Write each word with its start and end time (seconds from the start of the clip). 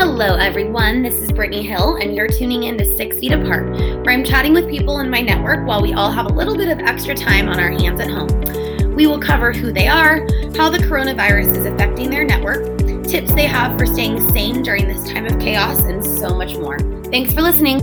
Hello, 0.00 0.36
everyone. 0.36 1.02
This 1.02 1.16
is 1.16 1.30
Britney 1.30 1.62
Hill, 1.62 1.96
and 1.96 2.16
you're 2.16 2.26
tuning 2.26 2.62
in 2.62 2.78
to 2.78 2.86
Six 2.86 3.18
Feet 3.18 3.32
Apart, 3.32 3.68
where 3.68 4.12
I'm 4.12 4.24
chatting 4.24 4.54
with 4.54 4.66
people 4.66 5.00
in 5.00 5.10
my 5.10 5.20
network 5.20 5.66
while 5.66 5.82
we 5.82 5.92
all 5.92 6.10
have 6.10 6.24
a 6.24 6.32
little 6.32 6.56
bit 6.56 6.70
of 6.70 6.78
extra 6.78 7.14
time 7.14 7.50
on 7.50 7.60
our 7.60 7.68
hands 7.68 8.00
at 8.00 8.08
home. 8.08 8.94
We 8.94 9.06
will 9.06 9.20
cover 9.20 9.52
who 9.52 9.74
they 9.74 9.88
are, 9.88 10.26
how 10.56 10.70
the 10.70 10.78
coronavirus 10.78 11.54
is 11.54 11.66
affecting 11.66 12.08
their 12.08 12.24
network, 12.24 12.78
tips 13.04 13.34
they 13.34 13.44
have 13.44 13.78
for 13.78 13.84
staying 13.84 14.26
sane 14.30 14.62
during 14.62 14.88
this 14.88 15.06
time 15.06 15.26
of 15.26 15.38
chaos, 15.38 15.82
and 15.82 16.02
so 16.02 16.34
much 16.34 16.56
more. 16.56 16.78
Thanks 17.10 17.34
for 17.34 17.42
listening. 17.42 17.82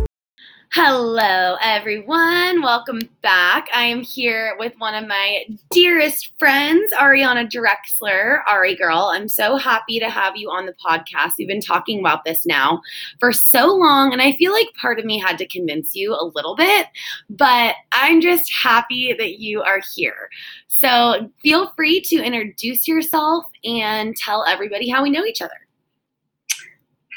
Hello, 0.71 1.55
everyone. 1.61 2.61
Welcome 2.61 2.99
back. 3.21 3.67
I 3.73 3.83
am 3.83 4.01
here 4.01 4.55
with 4.59 4.73
one 4.77 4.93
of 4.93 5.07
my 5.07 5.45
dearest 5.71 6.33
friends, 6.37 6.91
Ariana 6.93 7.49
Drexler. 7.49 8.41
Ari 8.45 8.75
girl, 8.75 9.09
I'm 9.13 9.29
so 9.29 9.55
happy 9.55 9.97
to 9.99 10.09
have 10.09 10.35
you 10.35 10.51
on 10.51 10.65
the 10.65 10.73
podcast. 10.73 11.33
We've 11.39 11.47
been 11.47 11.61
talking 11.61 11.99
about 11.99 12.25
this 12.25 12.45
now 12.45 12.81
for 13.19 13.31
so 13.31 13.73
long, 13.73 14.11
and 14.11 14.21
I 14.21 14.33
feel 14.33 14.51
like 14.51 14.67
part 14.79 14.99
of 14.99 15.05
me 15.05 15.17
had 15.17 15.37
to 15.37 15.47
convince 15.47 15.95
you 15.95 16.13
a 16.13 16.31
little 16.35 16.55
bit, 16.55 16.87
but 17.29 17.75
I'm 17.93 18.19
just 18.19 18.51
happy 18.51 19.13
that 19.13 19.39
you 19.39 19.63
are 19.63 19.81
here. 19.95 20.29
So 20.67 21.31
feel 21.41 21.69
free 21.71 22.01
to 22.01 22.21
introduce 22.21 22.87
yourself 22.87 23.45
and 23.63 24.15
tell 24.17 24.45
everybody 24.45 24.89
how 24.89 25.01
we 25.01 25.09
know 25.11 25.25
each 25.25 25.41
other. 25.41 25.66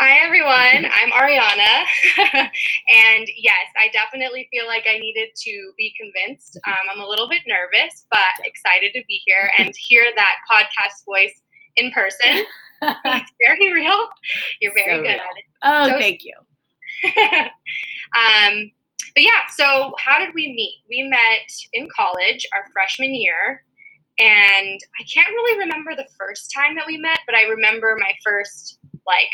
Hi, 0.03 0.25
everyone. 0.25 0.91
I'm 0.97 1.11
Ariana. 1.11 1.85
and 2.97 3.29
yes, 3.37 3.67
I 3.77 3.91
definitely 3.93 4.49
feel 4.51 4.67
like 4.67 4.87
I 4.89 4.97
needed 4.97 5.29
to 5.37 5.73
be 5.77 5.93
convinced. 6.01 6.59
Um, 6.67 6.89
I'm 6.91 7.01
a 7.01 7.07
little 7.07 7.29
bit 7.29 7.43
nervous, 7.47 8.07
but 8.11 8.47
excited 8.47 8.93
to 8.95 9.03
be 9.07 9.21
here 9.27 9.51
and 9.59 9.75
hear 9.77 10.07
that 10.17 10.37
podcast 10.51 11.05
voice 11.05 11.43
in 11.77 11.91
person. 11.91 12.47
it's 12.83 13.33
very 13.47 13.75
real. 13.75 14.09
You're 14.63 14.73
very 14.73 14.97
so 14.97 15.03
good 15.03 15.09
real. 15.09 15.21
at 15.21 15.37
it. 15.37 15.45
Oh, 15.65 15.89
so, 15.91 15.99
thank 15.99 16.23
you. 16.25 16.35
um, 18.17 18.71
but 19.15 19.23
yeah, 19.23 19.49
so 19.55 19.93
how 19.99 20.19
did 20.19 20.33
we 20.35 20.51
meet? 20.55 20.77
We 20.89 21.03
met 21.11 21.53
in 21.75 21.89
college 21.95 22.47
our 22.55 22.65
freshman 22.73 23.15
year. 23.15 23.65
And 24.19 24.81
I 24.99 25.05
can't 25.13 25.29
really 25.29 25.59
remember 25.59 25.95
the 25.95 26.09
first 26.19 26.55
time 26.57 26.75
that 26.77 26.87
we 26.87 26.97
met, 26.97 27.19
but 27.27 27.35
I 27.35 27.43
remember 27.43 27.99
my 28.01 28.15
first 28.25 28.79
like 29.07 29.29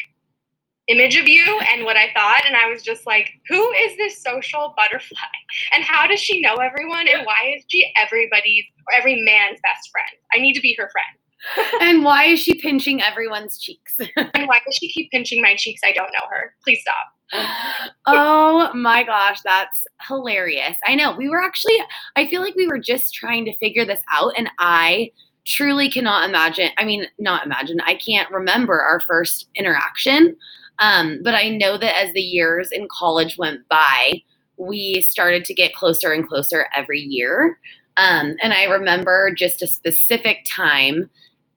image 0.88 1.16
of 1.16 1.28
you 1.28 1.44
and 1.72 1.84
what 1.84 1.96
I 1.96 2.12
thought. 2.14 2.42
And 2.46 2.56
I 2.56 2.68
was 2.68 2.82
just 2.82 3.06
like, 3.06 3.30
who 3.48 3.70
is 3.72 3.96
this 3.96 4.22
social 4.22 4.74
butterfly? 4.76 5.18
And 5.72 5.82
how 5.82 6.06
does 6.06 6.20
she 6.20 6.40
know 6.40 6.56
everyone? 6.56 7.08
And 7.08 7.24
why 7.24 7.54
is 7.56 7.64
she 7.68 7.90
everybody's 8.00 8.64
or 8.88 8.94
every 8.98 9.22
man's 9.22 9.58
best 9.62 9.90
friend? 9.90 10.10
I 10.34 10.38
need 10.38 10.54
to 10.54 10.60
be 10.60 10.76
her 10.78 10.90
friend. 10.90 11.16
and 11.80 12.04
why 12.04 12.24
is 12.24 12.40
she 12.40 12.54
pinching 12.54 13.02
everyone's 13.02 13.58
cheeks? 13.58 13.94
and 14.16 14.48
why 14.48 14.60
does 14.64 14.76
she 14.76 14.90
keep 14.90 15.10
pinching 15.10 15.42
my 15.42 15.54
cheeks? 15.56 15.80
I 15.84 15.92
don't 15.92 16.10
know 16.12 16.26
her. 16.30 16.54
Please 16.62 16.80
stop. 16.80 17.92
oh 18.06 18.72
my 18.74 19.02
gosh, 19.02 19.40
that's 19.44 19.86
hilarious. 20.06 20.76
I 20.86 20.94
know. 20.94 21.16
We 21.16 21.28
were 21.28 21.42
actually, 21.42 21.76
I 22.14 22.26
feel 22.26 22.40
like 22.40 22.54
we 22.54 22.68
were 22.68 22.78
just 22.78 23.14
trying 23.14 23.44
to 23.46 23.56
figure 23.56 23.84
this 23.84 24.02
out. 24.12 24.32
And 24.36 24.48
I 24.58 25.10
truly 25.44 25.90
cannot 25.90 26.28
imagine. 26.28 26.70
I 26.78 26.84
mean, 26.84 27.06
not 27.18 27.44
imagine. 27.44 27.80
I 27.80 27.94
can't 27.94 28.30
remember 28.30 28.80
our 28.80 29.00
first 29.00 29.48
interaction. 29.54 30.36
Um, 30.78 31.20
but 31.22 31.34
I 31.34 31.48
know 31.48 31.78
that 31.78 31.98
as 31.98 32.12
the 32.12 32.20
years 32.20 32.70
in 32.72 32.88
college 32.90 33.38
went 33.38 33.68
by, 33.68 34.22
we 34.56 35.00
started 35.02 35.44
to 35.46 35.54
get 35.54 35.74
closer 35.74 36.12
and 36.12 36.26
closer 36.26 36.66
every 36.74 37.00
year. 37.00 37.58
Um, 37.96 38.36
and 38.42 38.52
I 38.52 38.64
remember 38.64 39.32
just 39.34 39.62
a 39.62 39.66
specific 39.66 40.44
time 40.46 41.08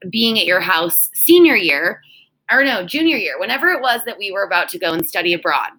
being 0.09 0.39
at 0.39 0.45
your 0.45 0.61
house 0.61 1.09
senior 1.13 1.55
year, 1.55 2.01
or 2.51 2.63
no, 2.63 2.85
junior 2.85 3.17
year, 3.17 3.37
whenever 3.39 3.69
it 3.69 3.81
was 3.81 4.01
that 4.05 4.17
we 4.17 4.31
were 4.31 4.43
about 4.43 4.69
to 4.69 4.79
go 4.79 4.93
and 4.93 5.05
study 5.05 5.33
abroad, 5.33 5.69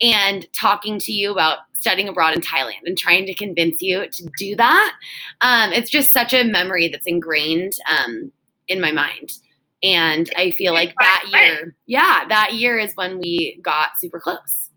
and 0.00 0.46
talking 0.52 0.98
to 0.98 1.12
you 1.12 1.32
about 1.32 1.60
studying 1.72 2.08
abroad 2.08 2.34
in 2.34 2.40
Thailand 2.40 2.82
and 2.84 2.96
trying 2.96 3.26
to 3.26 3.34
convince 3.34 3.82
you 3.82 4.06
to 4.08 4.30
do 4.38 4.54
that. 4.56 4.94
Um, 5.40 5.72
it's 5.72 5.90
just 5.90 6.12
such 6.12 6.32
a 6.32 6.44
memory 6.44 6.88
that's 6.88 7.06
ingrained 7.06 7.72
um, 7.88 8.30
in 8.68 8.80
my 8.80 8.92
mind. 8.92 9.38
And 9.82 10.30
I 10.36 10.52
feel 10.52 10.72
like 10.72 10.94
that 11.00 11.24
year, 11.32 11.74
yeah, 11.86 12.24
that 12.28 12.54
year 12.54 12.78
is 12.78 12.94
when 12.94 13.18
we 13.18 13.58
got 13.62 13.98
super 13.98 14.20
close. 14.20 14.70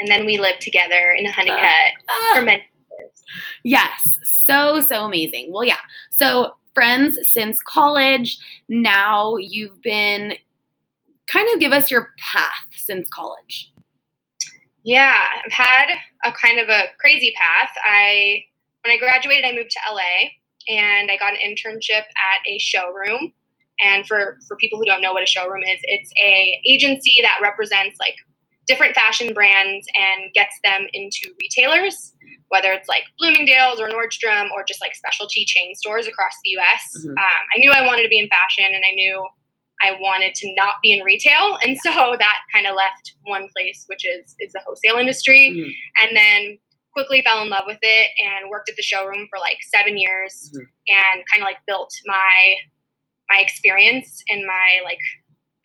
And 0.00 0.10
then 0.10 0.24
we 0.24 0.38
lived 0.38 0.60
together 0.60 1.14
in 1.16 1.26
a 1.26 1.32
honey 1.32 1.50
uh, 1.50 1.58
hut 1.58 1.92
uh, 2.08 2.34
for 2.38 2.44
many 2.44 2.62
years. 2.98 3.10
Yes, 3.64 4.18
so, 4.24 4.80
so 4.80 5.04
amazing. 5.04 5.52
Well, 5.52 5.64
yeah. 5.64 5.80
So, 6.10 6.54
friends 6.76 7.18
since 7.22 7.60
college. 7.62 8.38
Now 8.68 9.36
you've 9.36 9.80
been 9.82 10.34
kind 11.26 11.48
of 11.52 11.58
give 11.58 11.72
us 11.72 11.90
your 11.90 12.12
path 12.18 12.68
since 12.70 13.08
college. 13.08 13.72
Yeah, 14.84 15.16
I've 15.44 15.52
had 15.52 15.86
a 16.24 16.32
kind 16.32 16.60
of 16.60 16.68
a 16.68 16.84
crazy 17.00 17.34
path. 17.36 17.70
I 17.84 18.44
when 18.84 18.94
I 18.94 18.98
graduated, 18.98 19.44
I 19.44 19.52
moved 19.52 19.70
to 19.70 19.78
LA 19.90 20.28
and 20.68 21.10
I 21.10 21.16
got 21.16 21.32
an 21.32 21.38
internship 21.38 22.02
at 22.02 22.46
a 22.46 22.58
showroom 22.58 23.32
and 23.80 24.06
for 24.06 24.38
for 24.46 24.56
people 24.56 24.78
who 24.78 24.84
don't 24.84 25.00
know 25.00 25.12
what 25.12 25.22
a 25.22 25.26
showroom 25.26 25.62
is, 25.62 25.78
it's 25.82 26.10
a 26.22 26.60
agency 26.66 27.16
that 27.22 27.38
represents 27.42 27.96
like 28.00 28.14
different 28.66 28.94
fashion 28.94 29.32
brands 29.32 29.86
and 29.96 30.32
gets 30.34 30.58
them 30.64 30.86
into 30.92 31.32
retailers, 31.40 32.12
whether 32.48 32.72
it's 32.72 32.88
like 32.88 33.04
Bloomingdale's 33.18 33.80
or 33.80 33.88
Nordstrom 33.88 34.50
or 34.50 34.64
just 34.66 34.80
like 34.80 34.94
specialty 34.94 35.44
chain 35.44 35.74
stores 35.74 36.06
across 36.06 36.32
the 36.44 36.50
U.S. 36.50 36.82
Mm-hmm. 36.98 37.10
Um, 37.10 37.42
I 37.54 37.58
knew 37.58 37.70
I 37.70 37.86
wanted 37.86 38.02
to 38.02 38.08
be 38.08 38.18
in 38.18 38.28
fashion, 38.28 38.66
and 38.66 38.82
I 38.84 38.94
knew 38.94 39.26
I 39.82 39.92
wanted 40.00 40.34
to 40.36 40.54
not 40.54 40.76
be 40.82 40.92
in 40.92 41.04
retail, 41.04 41.58
and 41.62 41.76
so 41.78 42.16
that 42.18 42.38
kind 42.52 42.66
of 42.66 42.74
left 42.74 43.14
one 43.24 43.48
place, 43.56 43.84
which 43.86 44.04
is 44.06 44.34
is 44.40 44.52
the 44.52 44.60
wholesale 44.66 44.96
industry, 44.96 45.50
mm-hmm. 45.50 45.70
and 46.02 46.16
then 46.16 46.58
quickly 46.92 47.20
fell 47.22 47.42
in 47.42 47.50
love 47.50 47.64
with 47.66 47.78
it 47.82 48.10
and 48.16 48.48
worked 48.48 48.70
at 48.70 48.76
the 48.76 48.82
showroom 48.82 49.26
for 49.28 49.38
like 49.38 49.58
seven 49.68 49.98
years 49.98 50.50
mm-hmm. 50.50 50.64
and 50.64 51.22
kind 51.30 51.42
of 51.42 51.44
like 51.44 51.58
built 51.66 51.92
my 52.06 52.56
my 53.28 53.40
experience 53.40 54.22
and 54.28 54.46
my 54.46 54.80
like 54.84 54.98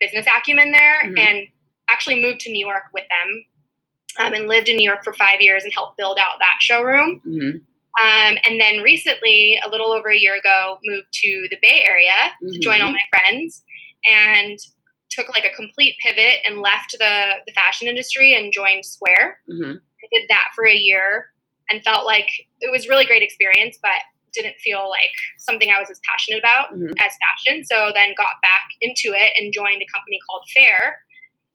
business 0.00 0.26
acumen 0.26 0.72
there 0.72 1.02
mm-hmm. 1.04 1.18
and 1.18 1.46
actually 1.90 2.20
moved 2.20 2.40
to 2.40 2.50
New 2.50 2.66
York 2.66 2.84
with 2.92 3.04
them 3.04 3.44
um, 4.18 4.34
and 4.34 4.48
lived 4.48 4.68
in 4.68 4.76
New 4.76 4.88
York 4.88 5.04
for 5.04 5.12
five 5.12 5.40
years 5.40 5.64
and 5.64 5.72
helped 5.72 5.96
build 5.96 6.18
out 6.18 6.38
that 6.40 6.56
showroom. 6.60 7.20
Mm-hmm. 7.26 7.58
Um, 8.00 8.38
and 8.44 8.60
then 8.60 8.82
recently, 8.82 9.60
a 9.64 9.68
little 9.68 9.92
over 9.92 10.10
a 10.10 10.16
year 10.16 10.36
ago, 10.36 10.78
moved 10.82 11.08
to 11.12 11.46
the 11.50 11.58
Bay 11.60 11.84
Area 11.86 12.32
mm-hmm. 12.42 12.52
to 12.52 12.58
join 12.58 12.80
all 12.80 12.90
my 12.90 12.98
friends 13.10 13.62
and 14.10 14.58
took 15.10 15.28
like 15.28 15.44
a 15.44 15.54
complete 15.54 15.94
pivot 16.02 16.40
and 16.46 16.60
left 16.60 16.96
the, 16.98 17.32
the 17.46 17.52
fashion 17.52 17.88
industry 17.88 18.34
and 18.34 18.52
joined 18.52 18.84
Square. 18.84 19.38
Mm-hmm. 19.50 19.72
I 19.72 20.08
did 20.10 20.28
that 20.30 20.44
for 20.54 20.66
a 20.66 20.74
year 20.74 21.26
and 21.70 21.82
felt 21.82 22.06
like 22.06 22.30
it 22.60 22.72
was 22.72 22.88
really 22.88 23.04
great 23.04 23.22
experience, 23.22 23.78
but 23.82 23.90
didn't 24.34 24.56
feel 24.60 24.88
like 24.88 25.14
something 25.38 25.70
I 25.70 25.78
was 25.78 25.90
as 25.90 26.00
passionate 26.08 26.38
about 26.38 26.72
mm-hmm. 26.72 26.92
as 26.98 27.12
fashion. 27.20 27.64
So 27.64 27.92
then 27.94 28.14
got 28.16 28.40
back 28.42 28.68
into 28.80 29.14
it 29.16 29.32
and 29.36 29.52
joined 29.52 29.82
a 29.82 29.88
company 29.92 30.18
called 30.28 30.42
Faire. 30.54 30.96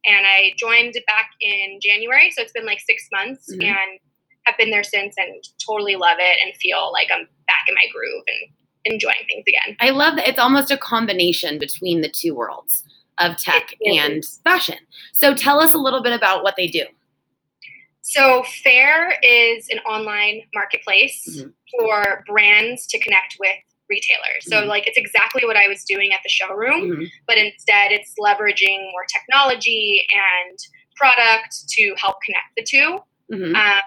And 0.05 0.25
I 0.25 0.53
joined 0.57 0.93
back 1.05 1.31
in 1.41 1.79
January. 1.81 2.31
So 2.31 2.41
it's 2.41 2.51
been 2.51 2.65
like 2.65 2.79
six 2.79 3.07
months 3.11 3.51
mm-hmm. 3.51 3.63
and 3.63 3.99
have 4.45 4.57
been 4.57 4.71
there 4.71 4.83
since 4.83 5.15
and 5.17 5.43
totally 5.65 5.95
love 5.95 6.17
it 6.19 6.39
and 6.43 6.55
feel 6.55 6.91
like 6.93 7.09
I'm 7.13 7.27
back 7.47 7.65
in 7.67 7.75
my 7.75 7.85
groove 7.93 8.23
and 8.27 8.51
enjoying 8.85 9.25
things 9.27 9.43
again. 9.47 9.75
I 9.79 9.89
love 9.89 10.15
that 10.15 10.27
it's 10.27 10.39
almost 10.39 10.71
a 10.71 10.77
combination 10.77 11.59
between 11.59 12.01
the 12.01 12.09
two 12.09 12.33
worlds 12.33 12.83
of 13.19 13.35
tech 13.37 13.73
and 13.81 14.23
fashion. 14.43 14.77
So 15.11 15.33
tell 15.33 15.59
us 15.59 15.73
a 15.73 15.77
little 15.77 16.01
bit 16.01 16.13
about 16.13 16.43
what 16.43 16.55
they 16.55 16.67
do. 16.67 16.85
So, 18.09 18.41
Faire 18.63 19.15
is 19.21 19.67
an 19.69 19.79
online 19.79 20.43
marketplace 20.53 21.27
mm-hmm. 21.29 21.49
for 21.77 22.23
brands 22.25 22.87
to 22.87 22.99
connect 22.99 23.35
with 23.37 23.57
retailers. 23.89 24.43
So, 24.43 24.61
mm-hmm. 24.61 24.69
like, 24.69 24.87
it's 24.87 24.97
exactly 24.97 25.43
what 25.43 25.57
I 25.57 25.67
was 25.67 25.83
doing 25.83 26.13
at 26.13 26.21
the 26.23 26.29
showroom, 26.29 26.89
mm-hmm. 26.89 27.03
but 27.27 27.37
instead, 27.37 27.91
it's 27.91 28.13
leveraging 28.17 28.79
more 28.91 29.03
technology 29.13 30.07
and 30.13 30.57
product 30.95 31.67
to 31.67 31.95
help 31.97 32.15
connect 32.25 32.47
the 32.55 32.63
2 32.63 32.99
mm-hmm. 33.33 33.55
um, 33.55 33.81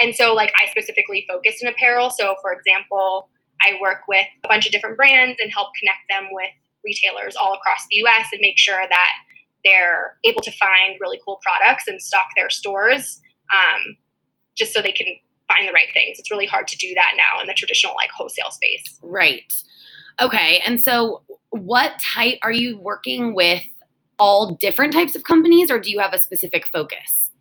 and 0.00 0.14
so, 0.14 0.34
like, 0.34 0.52
I 0.62 0.70
specifically 0.70 1.24
focus 1.26 1.62
in 1.62 1.68
apparel. 1.68 2.10
So, 2.10 2.34
for 2.42 2.52
example, 2.52 3.30
I 3.62 3.78
work 3.80 4.02
with 4.06 4.26
a 4.44 4.48
bunch 4.48 4.66
of 4.66 4.72
different 4.72 4.98
brands 4.98 5.38
and 5.40 5.50
help 5.50 5.68
connect 5.80 6.00
them 6.10 6.28
with 6.32 6.50
retailers 6.84 7.36
all 7.36 7.54
across 7.54 7.86
the 7.90 7.96
US 8.04 8.26
and 8.32 8.40
make 8.42 8.58
sure 8.58 8.82
that 8.86 9.12
they're 9.64 10.18
able 10.24 10.42
to 10.42 10.50
find 10.52 10.98
really 11.00 11.20
cool 11.24 11.40
products 11.42 11.88
and 11.88 12.02
stock 12.02 12.26
their 12.36 12.50
stores 12.50 13.22
um, 13.52 13.96
just 14.56 14.72
so 14.72 14.80
they 14.82 14.92
can 14.92 15.06
find 15.48 15.68
the 15.68 15.72
right 15.72 15.88
things. 15.92 16.18
It's 16.18 16.30
really 16.30 16.46
hard 16.46 16.66
to 16.68 16.76
do 16.76 16.92
that 16.94 17.12
now 17.16 17.40
in 17.40 17.46
the 17.46 17.54
traditional 17.54 17.94
like 17.94 18.10
wholesale 18.10 18.50
space. 18.50 18.98
Right. 19.02 19.52
Okay. 20.20 20.62
And 20.66 20.80
so, 20.80 21.22
what 21.50 21.92
type 22.00 22.38
are 22.42 22.52
you 22.52 22.78
working 22.78 23.34
with? 23.34 23.62
All 24.18 24.54
different 24.54 24.92
types 24.92 25.16
of 25.16 25.24
companies, 25.24 25.68
or 25.68 25.80
do 25.80 25.90
you 25.90 25.98
have 25.98 26.12
a 26.12 26.18
specific 26.18 26.68
focus? 26.68 27.32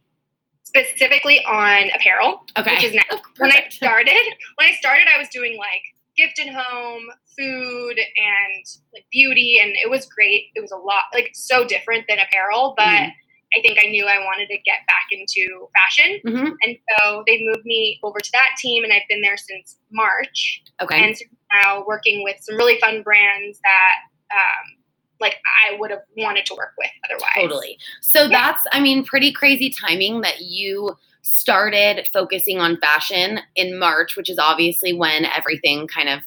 Specifically 0.64 1.44
on 1.46 1.92
apparel. 1.94 2.44
Okay. 2.58 2.74
Which 2.74 2.84
is 2.86 2.94
now, 2.94 3.20
when 3.38 3.52
I 3.52 3.68
started. 3.70 4.14
When 4.56 4.68
I 4.70 4.74
started, 4.74 5.06
I 5.14 5.20
was 5.20 5.28
doing 5.28 5.58
like 5.60 5.82
gift 6.18 6.40
and 6.40 6.50
home, 6.50 7.04
food, 7.38 8.00
and 8.00 8.66
like 8.96 9.06
beauty, 9.12 9.60
and 9.62 9.74
it 9.74 9.92
was 9.92 10.08
great. 10.08 10.46
It 10.56 10.62
was 10.62 10.72
a 10.72 10.78
lot 10.78 11.04
like 11.14 11.32
so 11.34 11.66
different 11.66 12.06
than 12.10 12.18
apparel, 12.18 12.74
but. 12.76 12.84
Mhm. 12.86 13.12
I 13.58 13.62
think 13.62 13.78
I 13.84 13.88
knew 13.88 14.06
I 14.06 14.20
wanted 14.20 14.48
to 14.48 14.58
get 14.60 14.80
back 14.88 15.06
into 15.12 15.68
fashion. 15.74 16.22
Mhm. 16.26 16.54
And 16.64 16.78
so 17.00 17.24
they 17.28 17.44
moved 17.44 17.66
me 17.66 18.00
over 18.04 18.20
to 18.20 18.32
that 18.32 18.52
team, 18.58 18.84
and 18.84 18.94
I've 18.94 19.08
been 19.10 19.22
there 19.22 19.38
since 19.38 19.78
March. 19.92 20.62
Okay. 20.82 21.04
And 21.04 21.18
so 21.18 21.26
now 21.54 21.84
working 21.86 22.24
with 22.24 22.38
some 22.42 22.56
really 22.56 22.80
fun 22.80 23.04
brands 23.04 23.60
that, 23.64 23.96
um, 24.34 24.78
like, 25.20 25.38
I 25.70 25.76
would 25.76 25.92
have 25.92 26.04
wanted 26.18 26.46
to 26.48 26.56
work 26.56 26.74
with 26.78 26.90
otherwise. 27.06 27.34
Totally. 27.36 27.78
So 28.02 28.24
Yeah. 28.24 28.28
that's, 28.30 28.66
I 28.72 28.80
mean, 28.80 29.04
pretty 29.04 29.32
crazy 29.32 29.70
timing 29.70 30.22
that 30.22 30.42
you 30.42 30.98
started 31.22 32.10
focusing 32.12 32.60
on 32.60 32.78
fashion 32.78 33.42
in 33.56 33.78
March, 33.78 34.16
which 34.16 34.30
is 34.30 34.40
obviously 34.40 34.94
when 34.94 35.26
everything 35.26 35.88
kind 35.88 36.10
of 36.10 36.22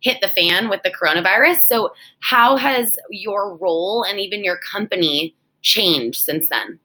hit 0.00 0.20
the 0.20 0.28
fan 0.28 0.68
with 0.68 0.82
the 0.82 0.90
coronavirus. 0.90 1.66
So, 1.66 1.92
how 2.20 2.56
has 2.56 2.98
your 3.10 3.56
role 3.56 4.04
and 4.04 4.20
even 4.20 4.44
your 4.44 4.58
company 4.58 5.34
changed 5.76 6.22
since 6.24 6.48
then? 6.48 6.78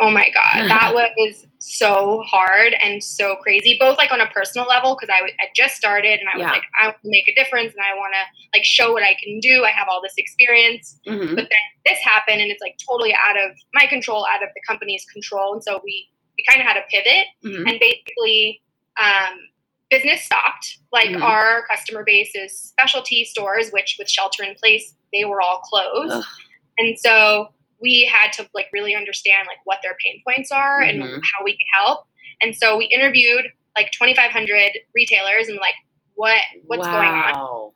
Oh 0.00 0.10
my 0.10 0.28
God. 0.34 0.66
That 0.68 0.92
was 0.94 1.46
so 1.58 2.22
hard 2.26 2.74
and 2.82 3.02
so 3.04 3.36
crazy, 3.36 3.76
both 3.78 3.96
like 3.98 4.10
on 4.10 4.20
a 4.20 4.26
personal 4.28 4.66
level, 4.66 4.96
because 4.98 5.12
I, 5.14 5.18
w- 5.20 5.34
I 5.40 5.44
just 5.54 5.76
started 5.76 6.18
and 6.18 6.28
I 6.28 6.36
was 6.36 6.42
Yeah. 6.42 6.50
like, 6.50 6.64
I 6.80 6.86
want 6.86 6.96
to 7.04 7.10
make 7.10 7.28
a 7.28 7.34
difference 7.34 7.72
and 7.74 7.84
I 7.84 7.94
want 7.94 8.12
to 8.14 8.22
like 8.58 8.64
show 8.64 8.92
what 8.92 9.04
I 9.04 9.14
can 9.22 9.38
do. 9.38 9.64
I 9.64 9.70
have 9.70 9.86
all 9.88 10.02
this 10.02 10.14
experience. 10.16 10.98
Mhm. 11.06 11.36
but 11.36 11.46
then 11.52 11.64
this 11.86 11.98
happened 12.02 12.40
and 12.42 12.50
it's 12.50 12.60
like 12.60 12.76
totally 12.88 13.14
out 13.14 13.36
of 13.38 13.50
my 13.74 13.86
control 13.86 14.26
out 14.34 14.42
of 14.42 14.48
the 14.54 14.60
company's 14.66 15.04
control 15.12 15.52
and 15.54 15.62
so 15.62 15.80
we 15.84 16.08
we 16.36 16.44
kind 16.48 16.60
of 16.60 16.66
had 16.66 16.74
to 16.74 16.84
pivot 16.90 17.26
Mhm. 17.44 17.68
and 17.68 17.78
basically 17.80 18.62
um, 19.06 19.34
business 19.90 20.24
stopped 20.24 20.78
like 20.92 21.10
Mhm. 21.10 21.22
our 21.22 21.66
customer 21.68 22.02
base 22.04 22.32
is 22.34 22.58
specialty 22.58 23.24
stores 23.24 23.70
which 23.70 23.96
with 23.98 24.08
shelter 24.08 24.42
in 24.42 24.54
place 24.54 24.94
they 25.12 25.24
were 25.24 25.40
all 25.42 25.58
closed 25.70 26.12
Ugh. 26.12 26.24
and 26.78 26.98
so 26.98 27.48
we 27.82 28.08
had 28.10 28.32
to 28.32 28.48
like 28.54 28.66
really 28.72 28.94
understand 28.94 29.46
like 29.46 29.58
what 29.64 29.78
their 29.82 29.96
pain 30.04 30.22
points 30.26 30.50
are 30.50 30.80
and 30.80 31.02
Mhm. 31.02 31.20
how 31.34 31.44
we 31.44 31.52
could 31.52 31.66
help 31.74 32.06
and 32.40 32.56
so 32.56 32.76
we 32.76 32.86
interviewed 32.86 33.44
like 33.76 33.90
2500 33.90 34.70
retailers 34.94 35.48
and 35.48 35.58
like 35.58 35.74
what 36.14 36.40
what's 36.66 36.86
going 36.86 37.08
on 37.08 37.72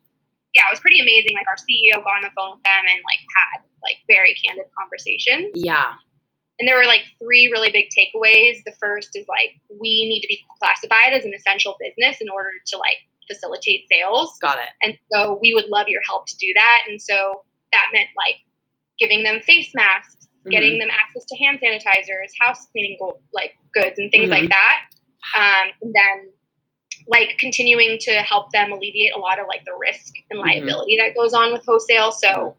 yeah, 0.56 0.62
it 0.68 0.72
was 0.72 0.80
pretty 0.80 1.00
amazing. 1.00 1.36
Like 1.36 1.46
our 1.52 1.60
CEO 1.60 2.00
got 2.02 2.16
on 2.16 2.22
the 2.24 2.32
phone 2.34 2.56
with 2.56 2.64
them 2.64 2.80
and 2.88 3.00
like 3.04 3.20
had 3.36 3.60
like 3.84 4.00
very 4.08 4.32
candid 4.40 4.64
conversations. 4.72 5.52
Yeah. 5.54 5.92
And 6.58 6.66
there 6.66 6.78
were 6.80 6.88
like 6.88 7.04
three 7.20 7.52
really 7.52 7.68
big 7.70 7.92
takeaways. 7.92 8.64
The 8.64 8.72
first 8.80 9.12
is 9.14 9.28
like 9.28 9.60
we 9.68 10.08
need 10.08 10.22
to 10.22 10.28
be 10.28 10.40
classified 10.58 11.12
as 11.12 11.26
an 11.28 11.34
essential 11.36 11.76
business 11.78 12.22
in 12.24 12.30
order 12.32 12.48
to 12.72 12.78
like 12.78 12.96
facilitate 13.28 13.84
sales. 13.92 14.32
Got 14.40 14.56
it. 14.58 14.72
And 14.82 14.96
so 15.12 15.38
we 15.42 15.52
would 15.52 15.68
love 15.68 15.88
your 15.88 16.00
help 16.08 16.24
to 16.26 16.36
do 16.38 16.48
that. 16.56 16.88
And 16.88 17.02
so 17.02 17.44
that 17.72 17.92
meant 17.92 18.08
like 18.16 18.40
giving 18.98 19.22
them 19.22 19.40
face 19.40 19.70
masks, 19.74 20.28
Mhm. 20.46 20.50
getting 20.50 20.78
them 20.78 20.90
access 20.90 21.24
to 21.26 21.36
hand 21.36 21.60
sanitizers, 21.60 22.30
house 22.40 22.66
cleaning 22.72 22.96
go- 23.00 23.20
like 23.32 23.56
goods 23.72 23.98
and 23.98 24.10
things 24.10 24.28
Mhm. 24.28 24.30
like 24.40 24.48
that. 24.48 24.86
Um, 25.36 25.72
and 25.82 25.94
then 25.94 26.32
like 27.08 27.36
continuing 27.38 27.98
to 28.00 28.12
help 28.22 28.50
them 28.52 28.72
alleviate 28.72 29.12
a 29.14 29.18
lot 29.18 29.38
of 29.38 29.46
like 29.48 29.64
the 29.64 29.74
risk 29.74 30.14
and 30.30 30.38
Mhm. 30.40 30.46
liability 30.46 30.96
that 30.96 31.14
goes 31.14 31.34
on 31.34 31.52
with 31.52 31.64
wholesale. 31.64 32.10
So 32.10 32.56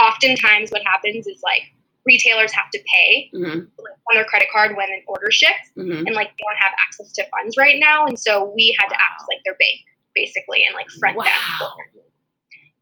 oftentimes 0.00 0.70
what 0.70 0.82
happens 0.84 1.26
is 1.26 1.40
like 1.42 1.62
retailers 2.06 2.52
have 2.52 2.70
to 2.70 2.82
pay 2.92 3.30
Mhm. 3.32 3.68
on 3.78 4.14
their 4.14 4.24
credit 4.24 4.48
card 4.50 4.76
when 4.76 4.90
an 4.90 5.02
order 5.06 5.30
ships 5.30 5.70
Mhm. 5.76 6.06
and 6.06 6.14
like 6.14 6.28
they 6.28 6.44
don't 6.46 6.56
have 6.58 6.74
access 6.86 7.12
to 7.12 7.26
funds 7.30 7.56
right 7.56 7.78
now. 7.78 8.04
And 8.06 8.18
so 8.18 8.44
we 8.54 8.76
had 8.78 8.88
to 8.88 9.00
act 9.00 9.22
like 9.28 9.40
their 9.44 9.54
bank 9.54 9.80
basically 10.14 10.64
and 10.64 10.74
like 10.74 10.88
front 11.00 11.16
Wow. 11.16 11.24
them 11.24 12.03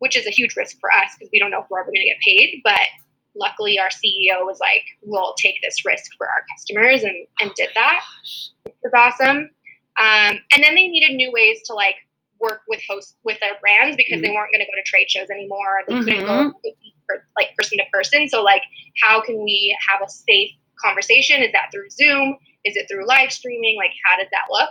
which 0.02 0.16
is 0.16 0.26
a 0.26 0.30
huge 0.30 0.56
risk 0.56 0.80
for 0.80 0.90
us 0.90 1.14
because 1.16 1.30
we 1.32 1.38
don't 1.38 1.52
know 1.52 1.60
if 1.60 1.66
we're 1.70 1.78
ever 1.78 1.92
going 1.94 2.02
to 2.02 2.10
get 2.10 2.18
paid. 2.26 2.60
But 2.64 2.90
luckily, 3.36 3.78
our 3.78 3.88
CEO 3.88 4.44
was 4.44 4.58
like, 4.58 4.82
"We'll 5.00 5.34
take 5.34 5.62
this 5.62 5.84
risk 5.84 6.10
for 6.18 6.26
our 6.26 6.42
customers," 6.50 7.04
and 7.04 7.14
and 7.40 7.52
did 7.54 7.70
that. 7.76 8.00
It 8.66 8.74
was 8.82 8.92
awesome. 8.96 9.48
Um, 10.00 10.40
and 10.52 10.58
then 10.64 10.74
they 10.74 10.88
needed 10.88 11.14
new 11.14 11.30
ways 11.30 11.60
to 11.66 11.74
like 11.74 11.94
work 12.40 12.62
with 12.66 12.80
hosts 12.88 13.14
with 13.22 13.38
their 13.38 13.54
brands 13.60 13.96
because 13.96 14.20
they 14.20 14.30
weren't 14.30 14.50
going 14.52 14.58
to 14.58 14.66
go 14.66 14.74
to 14.74 14.82
trade 14.84 15.08
shows 15.08 15.30
anymore. 15.30 15.86
They 15.86 15.94
couldn't 16.00 16.26
go 16.26 16.52
per- 17.08 17.24
like 17.38 17.54
person 17.56 17.78
to 17.78 17.84
person. 17.92 18.28
So 18.28 18.42
like, 18.42 18.62
how 19.04 19.22
can 19.22 19.44
we 19.44 19.76
have 19.88 20.00
a 20.04 20.10
safe 20.10 20.50
conversation? 20.84 21.42
Is 21.42 21.52
that 21.52 21.68
through 21.70 21.90
Zoom? 21.90 22.36
Is 22.64 22.74
it 22.74 22.88
through 22.90 23.06
live 23.06 23.30
streaming? 23.30 23.76
Like, 23.76 23.92
how 24.04 24.16
does 24.16 24.26
that 24.32 24.50
look? 24.50 24.70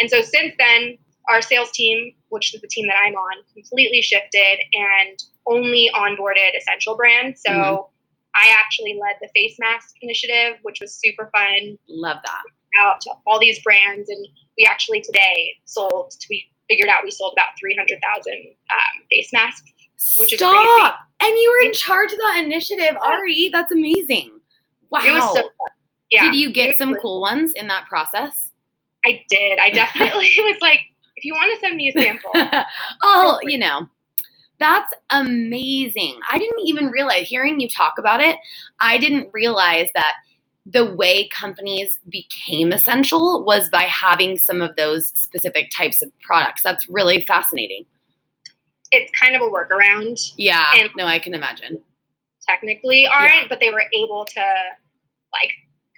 And 0.00 0.10
so 0.10 0.22
since 0.22 0.54
then, 0.58 0.98
our 1.28 1.42
sales 1.42 1.70
team, 1.70 2.14
which 2.30 2.54
is 2.54 2.60
the 2.60 2.68
team 2.68 2.86
that 2.88 2.96
I'm 3.04 3.14
on, 3.14 3.42
completely 3.54 4.02
shifted 4.02 4.58
and 4.74 5.22
only 5.46 5.90
onboarded 5.94 6.56
essential 6.56 6.96
brands. 6.96 7.42
So 7.44 7.52
Mhm. 7.52 7.88
I 8.34 8.48
actually 8.58 8.94
led 9.00 9.16
the 9.20 9.28
face 9.34 9.56
mask 9.58 9.96
initiative, 10.00 10.58
which 10.62 10.80
was 10.80 10.94
super 10.94 11.30
fun 11.34 11.78
Love 11.88 12.18
that. 12.24 12.42
out 12.80 13.00
to 13.02 13.10
all 13.26 13.38
these 13.40 13.58
brands. 13.62 14.08
And 14.08 14.26
we 14.56 14.64
actually 14.64 15.00
today 15.00 15.54
sold, 15.64 16.14
we 16.30 16.48
figured 16.68 16.88
out 16.88 17.02
we 17.04 17.10
sold 17.10 17.32
about 17.32 17.48
300,000 17.58 18.54
um, 18.70 18.78
face 19.10 19.32
masks. 19.32 19.72
Which 20.18 20.32
is 20.32 20.38
Stop. 20.38 21.00
And 21.20 21.30
you 21.36 21.50
were 21.60 21.66
in 21.66 21.72
charge 21.72 22.12
of 22.12 22.18
that 22.18 22.42
initiative, 22.44 22.96
Ari. 23.02 23.48
That's 23.52 23.72
amazing. 23.72 24.30
Wow. 24.90 25.00
It 25.04 25.10
was 25.12 25.24
so 25.34 25.42
fun. 25.42 25.70
Yeah. 26.10 26.24
Did 26.24 26.36
you 26.36 26.52
get 26.52 26.76
some 26.76 26.94
cool 26.96 27.20
ones 27.20 27.52
in 27.54 27.66
that 27.66 27.86
process? 27.88 28.52
I 29.04 29.24
did. 29.28 29.58
I 29.58 29.70
definitely 29.70 30.30
was 30.38 30.58
like, 30.60 30.80
if 31.18 31.24
you 31.24 31.34
want 31.34 31.52
to 31.54 31.60
send 31.60 31.76
me 31.76 31.88
a 31.88 31.92
sample. 31.92 32.30
oh, 33.02 33.38
you 33.42 33.58
know, 33.58 33.88
that's 34.60 34.92
amazing. 35.10 36.18
I 36.30 36.38
didn't 36.38 36.60
even 36.64 36.86
realize, 36.86 37.28
hearing 37.28 37.60
you 37.60 37.68
talk 37.68 37.94
about 37.98 38.20
it, 38.20 38.36
I 38.80 38.98
didn't 38.98 39.28
realize 39.32 39.88
that 39.94 40.14
the 40.64 40.84
way 40.94 41.28
companies 41.28 41.98
became 42.08 42.72
essential 42.72 43.44
was 43.44 43.68
by 43.70 43.82
having 43.82 44.38
some 44.38 44.60
of 44.60 44.76
those 44.76 45.08
specific 45.08 45.70
types 45.74 46.02
of 46.02 46.10
products. 46.20 46.62
That's 46.62 46.88
really 46.88 47.22
fascinating. 47.26 47.84
it's 48.90 49.12
kind 49.20 49.36
of 49.36 49.42
a 49.42 49.44
workaround 49.44 50.32
Yeah, 50.38 50.64
And- 50.74 50.88
no, 50.96 51.04
I 51.04 51.18
can 51.18 51.34
imagine. 51.34 51.82
technically 52.48 53.06
aren't, 53.06 53.50
but 53.50 53.60
they 53.60 53.68
were 53.68 53.84
able 53.92 54.24
to 54.24 54.40
like 55.30 55.50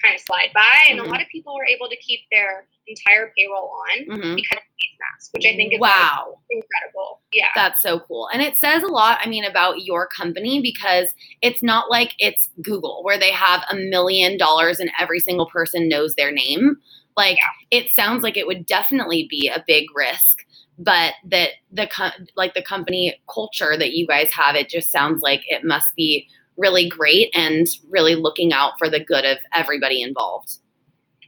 kind 0.03 0.13
of 0.17 0.21
slide 0.21 0.51
by. 0.53 0.87
And 0.89 0.99
Mhm. 0.99 1.05
a 1.05 1.09
lot 1.09 1.23
of 1.23 1.29
people 1.29 1.55
were 1.55 1.65
able 1.67 1.89
to 1.89 1.95
keep 1.97 2.23
their 2.33 2.67
entire 2.91 3.33
payroll 3.37 3.71
on 3.91 4.07
Mhm. 4.19 4.37
because 4.37 4.59
of 4.59 4.65
face 4.65 4.99
masks, 5.01 5.31
which 5.33 5.47
I 5.47 5.57
think 5.57 5.73
is 5.75 5.81
like, 5.81 5.91
wow. 5.91 6.39
incredible. 6.51 7.21
Yeah. 7.33 7.47
That's 7.55 7.81
so 7.81 8.01
cool. 8.01 8.29
And 8.33 8.43
it 8.43 8.57
says 8.57 8.83
a 8.83 8.89
lot, 8.89 9.19
I 9.23 9.29
mean, 9.29 9.45
about 9.45 9.83
your 9.85 10.07
company 10.07 10.61
because 10.61 11.09
it's 11.43 11.63
not 11.63 11.91
like 11.91 12.15
it's 12.19 12.49
Google 12.63 13.03
where 13.03 13.19
they 13.19 13.31
have 13.31 13.65
a 13.71 13.77
million 13.77 14.37
dollars 14.37 14.81
and 14.81 14.91
every 14.99 15.21
single 15.21 15.47
person 15.47 15.89
knows 15.89 16.15
their 16.17 16.33
name. 16.33 16.77
Like 17.17 17.39
it 17.71 17.91
sounds 17.91 18.23
like 18.23 18.37
it 18.37 18.47
would 18.47 18.67
definitely 18.67 19.27
be 19.29 19.49
a 19.49 19.65
big 19.67 19.87
risk, 19.95 20.39
but 20.79 21.15
that 21.29 21.51
the 21.73 21.89
like 22.37 22.55
the 22.55 22.63
company 22.63 23.21
culture 23.33 23.77
that 23.77 23.93
you 23.93 24.07
guys 24.07 24.33
have, 24.33 24.55
it 24.57 24.69
just 24.69 24.91
sounds 24.91 25.23
like 25.23 25.43
it 25.47 25.65
must 25.65 25.95
be 25.97 26.27
really 26.57 26.89
great 26.89 27.31
and 27.35 27.67
really 27.89 28.15
looking 28.15 28.53
out 28.53 28.73
for 28.79 28.89
the 28.89 29.03
good 29.03 29.25
of 29.25 29.39
everybody 29.55 30.03
involved. 30.03 30.59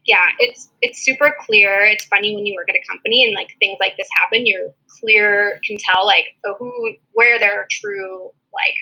Yeah, 0.05 0.27
it's 0.39 0.69
it's 0.81 1.05
super 1.05 1.35
clear. 1.41 1.85
It's 1.85 2.05
funny 2.07 2.35
when 2.35 2.45
you 2.47 2.55
work 2.55 2.69
at 2.69 2.75
a 2.75 2.83
company 2.89 3.25
and 3.25 3.35
like 3.35 3.57
things 3.61 3.77
like 3.81 3.97
this 3.97 4.09
happen, 4.19 4.47
you're 4.47 4.75
clear 5.01 5.61
can 5.67 5.77
tell 5.79 6.05
like 6.07 6.27
oh, 6.45 6.55
who 6.59 6.95
where 7.13 7.39
their 7.39 7.67
true 7.71 8.31
like 8.53 8.75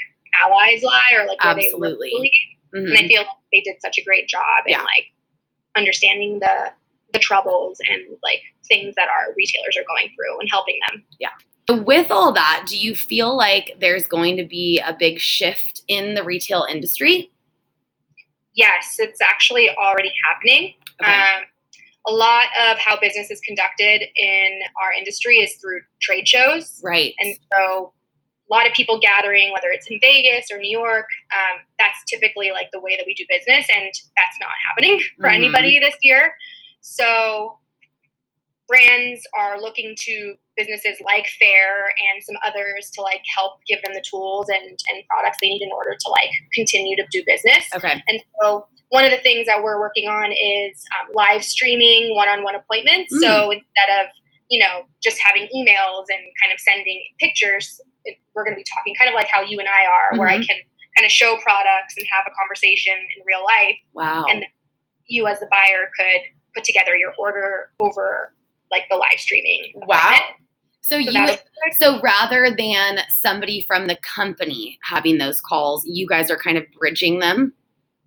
allies 0.43 0.83
lie 0.83 1.03
or 1.15 1.27
like 1.27 1.43
where 1.45 1.55
Absolutely. 1.59 2.11
they 2.23 2.33
Mhm. 2.75 2.89
and 2.89 2.99
I 2.99 3.09
feel 3.09 3.23
like 3.23 3.29
they 3.53 3.61
did 3.61 3.81
such 3.81 3.99
a 3.99 4.05
great 4.05 4.29
job 4.29 4.65
in 4.67 4.79
like 4.79 5.07
understanding 5.77 6.39
the 6.39 6.73
the 7.13 7.19
troubles 7.19 7.79
and 7.89 8.03
like 8.23 8.41
things 8.69 8.95
that 8.95 9.09
our 9.09 9.35
retailers 9.37 9.77
are 9.77 9.85
going 9.89 10.09
through 10.15 10.39
and 10.39 10.49
helping 10.49 10.79
them. 10.89 11.05
Yeah. 11.19 11.31
With 11.69 12.11
all 12.11 12.33
that, 12.33 12.65
do 12.67 12.77
you 12.77 12.95
feel 12.95 13.37
like 13.37 13.77
there's 13.81 14.07
going 14.07 14.37
to 14.37 14.45
be 14.45 14.81
a 14.81 14.93
big 14.97 15.19
shift 15.19 15.83
in 15.89 16.15
the 16.15 16.23
retail 16.23 16.67
industry? 16.71 17.31
Yes, 18.55 18.97
it's 18.99 19.21
actually 19.21 19.71
already 19.71 20.13
happening. 20.25 20.75
Okay. 21.03 21.13
Um, 21.13 21.45
a 22.09 22.13
lot 22.13 22.47
of 22.71 22.79
how 22.79 22.99
business 22.99 23.31
is 23.31 23.41
conducted 23.41 24.03
in 24.17 24.61
our 24.83 24.93
industry 24.93 25.37
is 25.37 25.55
through 25.57 25.81
trade 26.01 26.27
shows. 26.27 26.81
right. 26.83 27.15
And 27.19 27.37
so 27.53 27.93
a 28.51 28.55
lot 28.55 28.67
of 28.67 28.73
people 28.73 28.99
gathering, 28.99 29.53
whether 29.53 29.69
it's 29.71 29.87
in 29.91 29.99
Vegas 30.01 30.47
or 30.51 30.59
New 30.59 30.71
York, 30.77 31.07
um, 31.35 31.61
that's 31.79 31.99
typically 32.09 32.51
like 32.53 32.69
the 32.73 32.81
way 32.81 32.97
that 32.97 33.05
we 33.07 33.15
do 33.15 33.25
business. 33.29 33.67
And 33.73 33.85
that's 34.17 34.37
not 34.41 34.51
happening 34.67 35.01
for 35.21 35.29
Mhm. 35.29 35.35
anybody 35.35 35.79
this 35.79 35.95
year. 36.03 36.35
So 36.81 37.59
brands 38.67 39.23
are 39.37 39.61
looking 39.61 39.95
to 39.99 40.35
businesses 40.57 40.97
like 41.05 41.27
Faire 41.39 41.93
and 42.15 42.23
some 42.23 42.37
others 42.47 42.91
to 42.95 43.03
like 43.03 43.23
help 43.35 43.61
give 43.67 43.83
them 43.83 43.93
the 43.95 44.03
tools 44.09 44.49
and, 44.49 44.63
and 44.91 45.05
products 45.09 45.39
they 45.41 45.49
need 45.49 45.63
in 45.63 45.71
order 45.73 45.97
to 45.99 46.09
like 46.11 46.31
continue 46.55 46.97
to 46.97 47.05
do 47.11 47.23
business. 47.27 47.67
okay. 47.75 48.03
And 48.09 48.23
so 48.41 48.67
one 48.91 49.05
of 49.05 49.11
the 49.11 49.19
things 49.19 49.47
that 49.47 49.63
we're 49.63 49.81
working 49.81 50.09
on 50.09 50.31
is 50.31 50.85
um, 51.01 51.13
live 51.15 51.43
streaming 51.43 52.15
one-on-one 52.15 52.55
appointments. 52.55 53.15
Mm. 53.15 53.21
So 53.21 53.51
instead 53.51 54.01
of 54.01 54.11
you 54.51 54.59
know, 54.59 54.83
just 55.03 55.19
having 55.25 55.45
emails 55.57 56.07
and 56.11 56.21
kind 56.43 56.53
of 56.53 56.59
sending 56.59 57.01
pictures, 57.21 57.81
it, 58.05 58.19
we're 58.35 58.45
going 58.45 58.55
to 58.55 58.59
be 58.59 58.67
talking 58.77 58.95
kind 58.97 59.09
of 59.09 59.15
like 59.15 59.29
how 59.33 59.41
you 59.41 59.59
and 59.61 59.69
I 59.69 59.87
are, 59.87 60.19
where 60.19 60.29
I 60.29 60.39
Mhm. 60.39 60.47
can 60.47 60.57
kind 60.97 61.07
of 61.07 61.13
show 61.13 61.37
products 61.37 61.95
and 61.97 62.05
have 62.11 62.25
a 62.27 62.35
conversation 62.37 62.95
in 62.95 63.23
real 63.25 63.45
life. 63.45 63.77
Wow. 63.95 64.25
And 64.29 64.45
you, 65.07 65.29
as 65.29 65.39
the 65.39 65.47
buyer, 65.51 65.91
could 65.97 66.23
put 66.53 66.65
together 66.65 66.97
your 66.97 67.15
order 67.17 67.71
over 67.79 68.35
like 68.73 68.89
the 68.91 68.97
live 68.97 69.19
streaming. 69.19 69.73
Wow. 69.75 70.19
So 70.81 70.97
So 70.97 70.97
you 70.97 71.29
so 71.79 72.01
rather 72.01 72.51
than 72.51 72.99
somebody 73.11 73.61
from 73.61 73.87
the 73.87 73.97
company 73.97 74.81
having 74.83 75.19
those 75.19 75.41
calls, 75.41 75.85
you 75.87 76.09
guys 76.09 76.29
are 76.29 76.37
kind 76.37 76.59
of 76.59 76.65
bridging 76.77 77.21
them? 77.21 77.53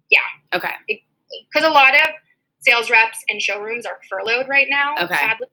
Yeah. 0.09 0.19
Okay. 0.53 0.73
because 1.51 1.67
a 1.67 1.71
lot 1.71 1.95
of 1.95 2.07
sales 2.59 2.89
reps 2.91 3.17
and 3.29 3.41
showrooms 3.41 3.85
are 3.85 3.97
furloughed 4.09 4.47
right 4.47 4.67
now. 4.69 4.93
Okay. 5.01 5.15
Sadly. 5.15 5.47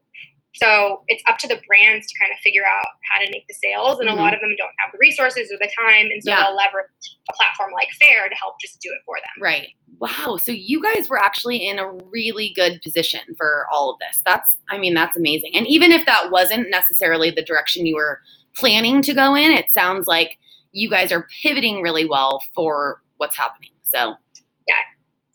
So 0.55 1.05
it's 1.09 1.23
up 1.29 1.39
to 1.39 1.49
the 1.49 1.61
brands 1.67 2.07
to 2.09 2.19
kind 2.19 2.33
of 2.33 2.39
figure 2.41 2.65
out 2.67 2.87
how 3.11 3.25
to 3.25 3.31
make 3.31 3.47
the 3.47 3.55
sales, 3.55 3.99
and 4.01 4.09
Mhm. 4.09 4.13
a 4.13 4.17
lot 4.17 4.35
of 4.35 4.41
them 4.41 4.55
don't 4.59 4.73
have 4.81 4.91
the 4.93 4.99
resources 4.99 5.51
or 5.51 5.57
the 5.59 5.71
time, 5.79 6.07
and 6.11 6.23
so 6.23 6.31
Yeah. 6.31 6.43
they'll 6.45 6.57
leverage 6.57 6.87
a 7.31 7.33
platform 7.33 7.73
like 7.73 7.89
Faire 8.01 8.29
to 8.29 8.35
help 8.35 8.61
just 8.61 8.81
do 8.81 8.91
it 8.93 9.01
for 9.07 9.17
them. 9.17 9.43
Right. 9.43 9.75
Wow. 10.01 10.37
So 10.39 10.51
you 10.53 10.83
guys 10.83 11.09
were 11.09 11.19
actually 11.23 11.67
in 11.67 11.79
a 11.79 11.91
really 11.93 12.53
good 12.55 12.83
position 12.83 13.21
for 13.37 13.67
all 13.73 13.91
of 13.91 13.99
this. 14.01 14.21
That's 14.25 14.59
I 14.69 14.77
mean, 14.77 14.93
that's 14.95 15.17
amazing. 15.17 15.55
And 15.55 15.67
even 15.69 15.93
if 15.93 16.05
that 16.07 16.31
wasn't 16.31 16.69
necessarily 16.69 17.31
the 17.31 17.43
direction 17.43 17.87
you 17.87 17.95
were 17.97 18.21
planning 18.57 19.03
to 19.03 19.15
go 19.15 19.35
in, 19.37 19.53
it 19.53 19.71
sounds 19.71 20.07
like 20.09 20.37
you 20.73 20.91
guys 20.91 21.13
are 21.13 21.27
pivoting 21.43 21.81
really 21.81 22.05
well 22.07 22.43
for 22.55 23.03
what's 23.19 23.37
happening. 23.37 23.71
So 23.83 24.17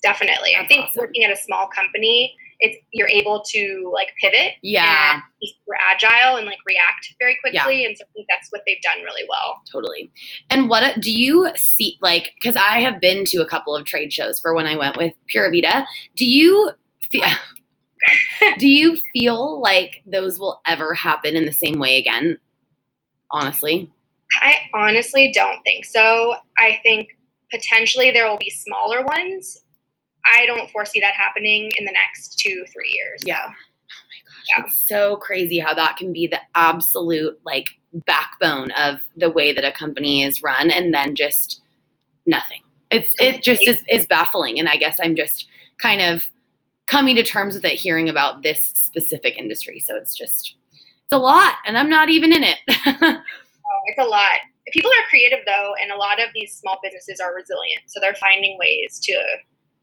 Definitely, 0.04 0.56
I 0.56 0.68
think 0.68 0.86
awesome. 0.86 1.00
working 1.02 1.24
at 1.24 1.32
a 1.32 1.36
small 1.36 1.68
company, 1.68 2.36
it's 2.60 2.78
you're 2.94 3.08
able 3.08 3.42
to 3.48 3.92
like 3.94 4.10
pivot 4.22 4.54
yeah, 4.62 5.20
super 5.42 5.76
agile 5.92 6.36
and 6.38 6.46
like 6.46 6.60
react 6.68 7.14
very 7.20 7.38
quickly, 7.42 7.82
Yeah. 7.82 7.88
and 7.88 7.98
so 7.98 8.04
I 8.04 8.12
think 8.14 8.28
that's 8.30 8.50
what 8.52 8.62
they've 8.68 8.82
done 8.84 9.04
really 9.04 9.24
well. 9.28 9.62
totally. 9.72 10.12
And 10.52 10.70
what 10.70 11.02
do 11.02 11.12
you 11.12 11.50
see 11.56 11.98
like 12.02 12.34
cuz 12.44 12.56
I 12.56 12.82
have 12.82 13.02
been 13.02 13.26
to 13.26 13.38
a 13.42 13.48
couple 13.48 13.76
of 13.76 13.86
trade 13.86 14.14
shows 14.14 14.40
for 14.40 14.54
when 14.54 14.68
I 14.68 14.76
went 14.78 14.96
with 14.96 15.14
Pura 15.28 15.50
Vida. 15.50 15.88
Do 16.16 16.26
you 16.26 16.72
feel 17.12 17.24
do 18.60 18.68
you 18.68 18.98
feel 19.14 19.60
like 19.60 20.04
those 20.06 20.38
will 20.38 20.62
ever 20.68 20.94
happen 20.94 21.36
in 21.36 21.46
the 21.46 21.52
same 21.52 21.80
way 21.80 21.98
again? 21.98 22.38
Honestly. 23.32 23.90
I 24.42 24.58
honestly 24.74 25.32
don't 25.34 25.62
think 25.64 25.86
so. 25.86 26.36
I 26.60 26.80
think 26.84 27.10
potentially 27.56 28.12
there 28.12 28.30
will 28.30 28.38
be 28.38 28.50
smaller 28.50 29.04
ones. 29.04 29.62
I 30.34 30.46
don't 30.46 30.70
foresee 30.72 31.00
that 31.00 31.14
happening 31.14 31.72
in 31.78 31.86
the 31.86 31.92
next 31.92 32.40
two, 32.40 32.66
three 32.74 32.92
years. 32.94 33.22
Yeah. 33.26 33.46
Oh 33.46 33.48
my 33.48 34.62
gosh. 34.62 34.68
It's 34.68 34.88
so 34.88 35.18
crazy 35.18 35.60
how 35.60 35.74
that 35.74 35.98
can 35.98 36.12
be 36.12 36.28
the 36.28 36.40
absolute 36.56 37.40
like 37.46 37.70
backbone 38.06 38.72
of 38.72 39.00
the 39.16 39.30
way 39.30 39.54
that 39.54 39.64
a 39.64 39.72
company 39.72 40.24
is 40.24 40.44
run 40.44 40.72
and 40.72 40.94
then 40.94 41.16
just 41.16 41.62
nothing. 42.26 42.62
It's 42.92 43.14
it 43.20 43.42
just 43.42 43.68
is, 43.68 43.82
is 43.90 44.06
baffling. 44.08 44.60
And 44.60 44.68
I 44.68 44.78
guess 44.78 45.00
I'm 45.02 45.16
just 45.16 45.48
kind 45.78 46.02
of 46.02 46.28
coming 46.88 47.16
to 47.16 47.24
terms 47.24 47.56
with 47.56 47.66
it 47.66 47.74
hearing 47.74 48.10
about 48.10 48.44
this 48.44 48.66
specific 48.66 49.38
industry. 49.38 49.80
So 49.80 49.96
it's 49.96 50.16
just 50.16 50.56
it's 50.72 51.14
a 51.14 51.18
lot 51.18 51.56
and 51.66 51.78
I'm 51.78 51.90
not 51.90 52.10
even 52.10 52.34
in 52.34 52.44
it. 52.44 52.60
Oh, 53.68 53.82
it's 53.88 54.00
a 54.00 54.04
lot. 54.04 54.42
People 54.72 54.90
are 54.92 55.10
creative 55.10 55.40
though, 55.46 55.74
and 55.82 55.92
a 55.92 55.96
lot 55.96 56.20
of 56.22 56.30
these 56.34 56.54
small 56.56 56.80
businesses 56.82 57.20
are 57.20 57.34
resilient. 57.36 57.82
So 57.88 58.00
they're 58.00 58.16
finding 58.16 58.58
ways 58.60 59.00
to 59.04 59.14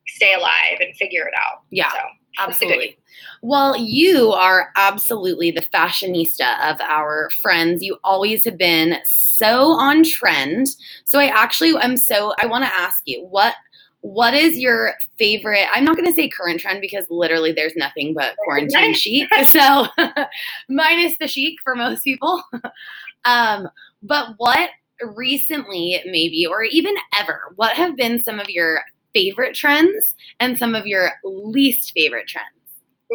stay 0.09 0.35
alive 0.35 0.79
and 0.81 0.95
figure 0.97 1.23
it 1.23 1.35
out. 1.39 1.63
yeah. 1.71 1.91
So 1.91 1.97
that's 1.97 2.63
a 2.63 2.65
good- 2.65 2.73
Absolutely. 2.73 2.99
Well, 3.43 3.77
you 3.77 4.33
are 4.33 4.71
absolutely 4.77 5.51
the 5.51 5.61
fashionista 5.61 6.59
of 6.71 6.81
our 6.81 7.29
friends. 7.43 7.83
You 7.83 7.99
always 8.05 8.45
have 8.47 8.57
been 8.57 8.97
so 9.05 9.73
on 9.73 10.03
trend. 10.03 10.69
So 11.05 11.19
I 11.19 11.27
actually 11.27 11.75
am 11.81 11.97
so 11.97 12.33
I 12.41 12.47
want 12.47 12.65
to 12.65 12.75
ask 12.75 13.03
you 13.05 13.25
what 13.27 13.55
what 14.01 14.35
is 14.35 14.59
your 14.59 14.95
favorite? 15.17 15.67
I'm 15.73 15.85
not 15.85 15.97
going 15.97 16.09
to 16.09 16.13
say 16.15 16.29
current 16.29 16.59
trend 16.59 16.81
because 16.81 17.07
literally 17.09 17.53
there's 17.53 17.77
nothing 17.77 18.15
but 18.15 18.35
quarantine 18.45 18.95
chic. 18.95 19.29
So 19.47 19.87
minus 20.69 21.17
the 21.19 21.29
chic 21.29 21.61
for 21.63 21.77
most 21.77 22.03
people. 22.03 22.43
um, 23.25 23.69
but 24.03 24.35
what 24.39 24.71
recently, 25.17 26.01
maybe, 26.07 26.47
or 26.47 26.63
even 26.65 26.95
ever, 27.19 27.53
what 27.57 27.75
have 27.77 27.97
been 27.97 28.23
some 28.23 28.39
of 28.39 28.49
your 28.49 28.83
favorite 29.15 29.55
trends 29.55 30.15
and 30.41 30.59
some 30.59 30.75
of 30.75 30.87
your 30.87 31.13
least 31.25 31.93
favorite 31.93 32.29
trends? 32.29 32.49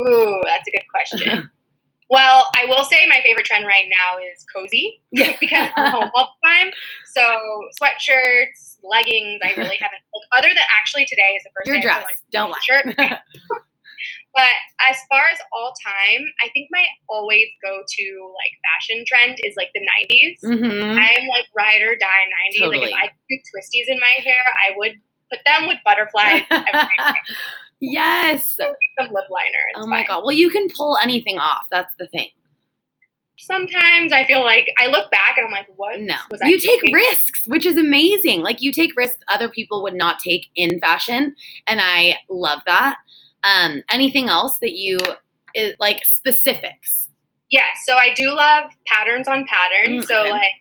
Ooh, 0.02 0.42
that's 0.46 0.68
a 0.68 0.72
good 0.72 0.84
question. 0.92 1.50
well, 2.10 2.46
I 2.56 2.66
will 2.66 2.84
say 2.86 3.06
my 3.08 3.20
favorite 3.24 3.46
trend 3.46 3.66
right 3.66 3.86
now 3.90 4.18
is 4.20 4.46
cozy 4.54 5.02
Yeah. 5.12 5.36
because 5.40 5.70
I'm 5.76 5.92
home 5.92 6.12
all 6.16 6.30
the 6.44 6.48
time. 6.50 6.72
So 7.14 7.22
sweatshirts, 7.82 8.78
leggings. 8.84 9.40
I 9.44 9.54
really 9.58 9.78
haven't. 9.80 10.02
Like, 10.14 10.38
other 10.38 10.50
than 10.50 10.64
actually 10.80 11.06
today 11.06 11.34
is 11.38 11.44
the 11.44 11.50
first 11.56 11.68
Your 11.68 11.78
day 11.78 11.82
dress. 11.82 12.04
like 12.04 12.16
Don't 12.32 12.52
lie. 12.52 12.60
shirt. 12.62 12.96
But 14.38 14.54
as 14.88 14.98
far 15.10 15.24
as 15.34 15.40
all 15.52 15.74
time, 15.84 16.22
I 16.46 16.50
think 16.54 16.70
my 16.72 16.86
always 17.10 17.48
go 17.64 17.82
to 17.82 18.34
like 18.38 18.54
fashion 18.70 19.04
trend 19.08 19.40
is 19.44 19.56
like 19.58 19.70
the 19.74 19.82
90s. 19.82 20.38
hmm 20.46 21.00
I'm 21.00 21.28
like 21.28 21.46
ride 21.58 21.82
or 21.82 21.96
die 21.96 22.62
90s. 22.62 22.68
Like 22.68 22.82
if 22.84 22.94
I 22.94 23.08
could 23.08 23.18
do 23.30 23.38
twisties 23.50 23.86
in 23.88 24.00
my 24.00 24.24
hair, 24.24 24.36
I 24.62 24.78
would 24.78 24.92
put 25.32 25.40
them 25.44 25.68
with 25.68 25.78
butterflies. 25.84 26.44
yes. 27.80 28.56
Some 28.58 28.68
lip 29.12 29.26
liner. 29.32 29.66
Oh 29.76 29.88
my 29.88 30.02
fine. 30.02 30.06
god. 30.08 30.24
Well, 30.24 30.36
you 30.36 30.52
can 30.52 30.70
pull 30.70 31.00
anything 31.02 31.40
off. 31.40 31.64
That's 31.72 31.94
the 31.98 32.06
thing. 32.06 32.30
Sometimes 33.40 34.14
I 34.14 34.24
feel 34.26 34.44
like 34.44 34.72
I 34.78 34.86
look 34.86 35.10
back 35.10 35.38
and 35.38 35.48
I'm 35.48 35.52
like, 35.52 35.68
what? 35.76 36.00
No. 36.00 36.16
You 36.44 36.60
take 36.60 36.82
thinking? 36.82 36.94
risks, 36.94 37.48
which 37.48 37.66
is 37.66 37.78
amazing. 37.78 38.42
Like 38.42 38.62
you 38.62 38.72
take 38.72 38.96
risks 38.96 39.18
other 39.30 39.50
people 39.50 39.82
would 39.82 39.96
not 39.96 40.20
take 40.20 40.46
in 40.56 40.80
fashion, 40.80 41.36
and 41.66 41.80
I 41.82 42.18
love 42.30 42.62
that. 42.68 42.98
Um, 43.48 43.82
anything 43.90 44.28
else 44.28 44.58
that 44.62 44.74
you 44.74 45.00
is 45.56 45.74
like 45.80 46.04
specifics? 46.04 47.10
Yeah, 47.50 47.68
so 47.86 47.96
I 47.96 48.14
do 48.14 48.32
love 48.34 48.72
patterns 48.86 49.28
on 49.28 49.46
patterns. 49.46 50.04
Mm, 50.04 50.08
So 50.08 50.30
like, 50.30 50.52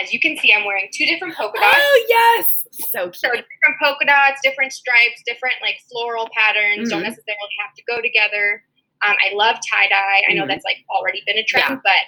as 0.00 0.12
you 0.12 0.20
can 0.20 0.36
see, 0.36 0.52
I'm 0.52 0.66
wearing 0.66 0.88
two 0.92 1.06
different 1.06 1.34
polka 1.34 1.58
dots. 1.58 1.76
Oh 1.78 2.04
yes. 2.08 2.46
So 2.90 3.10
So 3.12 3.30
cute. 3.30 3.44
different 3.48 3.80
polka 3.82 4.04
dots, 4.04 4.40
different 4.42 4.72
stripes, 4.72 5.22
different 5.26 5.54
like 5.62 5.78
floral 5.90 6.28
patterns. 6.36 6.90
Don't 6.90 7.00
Mhm. 7.00 7.04
necessarily 7.04 7.54
have 7.64 7.74
to 7.74 7.82
go 7.88 8.00
together. 8.02 8.62
Um, 9.06 9.16
I 9.24 9.34
love 9.34 9.56
tie 9.70 9.88
dye. 9.88 10.22
I 10.28 10.34
know 10.34 10.44
Mhm. 10.44 10.48
that's 10.48 10.64
like 10.64 10.84
already 10.90 11.22
been 11.26 11.38
a 11.38 11.44
trend, 11.44 11.70
Yeah. 11.70 11.78
but 11.82 12.02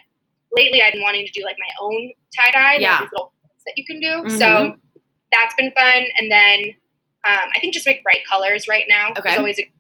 lately 0.53 0.83
I've 0.83 0.93
been 0.93 1.03
wanting 1.03 1.25
to 1.27 1.33
do 1.33 1.43
like 1.45 1.57
my 1.59 1.73
own 1.81 2.13
tie 2.37 2.51
dye. 2.51 2.75
Yeah. 2.79 3.01
These 3.01 3.09
little 3.13 3.33
that 3.67 3.73
you 3.77 3.85
can 3.87 4.01
do. 4.01 4.23
Mhm. 4.29 4.39
So 4.39 4.77
that's 5.33 5.55
been 5.55 5.73
fun. 5.73 6.05
And 6.19 6.31
then 6.31 6.75
um, 7.25 7.51
I 7.55 7.61
think 7.61 7.75
just 7.75 7.87
like 7.87 8.03
bright 8.03 8.25
colors 8.27 8.67
right 8.67 8.87
now 8.89 9.11
Okay. 9.19 9.33
is 9.33 9.39
always 9.39 9.59
a, 9.59 9.71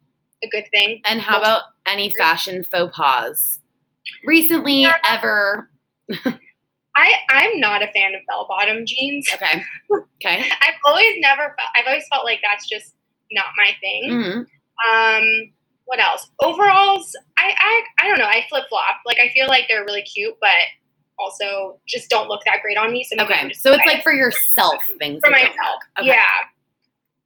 a 0.43 0.49
good 0.49 0.65
thing. 0.73 1.01
And 1.05 1.21
how 1.21 1.39
about 1.39 1.63
any 1.87 2.11
fashion 2.11 2.65
faux 2.65 2.97
pas? 2.97 3.61
Recently, 4.25 4.83
Yeah. 4.83 4.97
ever? 5.07 5.71
I 6.97 7.13
I'm 7.31 7.61
not 7.61 7.83
a 7.83 7.87
fan 7.89 8.15
of 8.15 8.21
bell 8.27 8.47
bottom 8.49 8.85
jeans. 8.87 9.29
Okay. 9.35 9.63
Okay. 9.93 10.49
I've 10.61 10.75
always 10.85 11.17
never 11.21 11.43
felt. 11.43 11.71
I've 11.77 11.87
always 11.87 12.05
felt 12.11 12.25
like 12.25 12.41
that's 12.43 12.69
just 12.69 12.95
not 13.33 13.47
my 13.57 13.71
thing. 13.81 14.03
hmm 14.11 14.41
Um, 14.93 15.25
what 15.85 16.01
else? 16.01 16.29
Overalls, 16.41 17.15
I 17.39 17.55
I, 17.57 18.05
I 18.05 18.09
don't 18.09 18.19
know. 18.19 18.27
I 18.27 18.45
flip 18.49 18.65
flop. 18.69 18.97
Like 19.07 19.19
I 19.19 19.29
feel 19.31 19.47
like 19.47 19.65
they're 19.69 19.85
really 19.85 20.03
cute, 20.03 20.35
but 20.41 20.51
also 21.19 21.79
just 21.87 22.09
don't 22.11 22.29
look 22.29 22.41
that 22.47 22.63
great 22.63 22.77
on 22.79 22.93
me. 22.93 23.05
So 23.05 23.23
Okay. 23.23 23.53
So 23.53 23.73
it's 23.73 23.87
like 23.87 24.03
for 24.03 24.13
yourself 24.13 24.83
things. 24.99 25.21
for 25.25 25.31
myself. 25.31 25.53
Okay. 25.99 26.09
Yeah. 26.09 26.25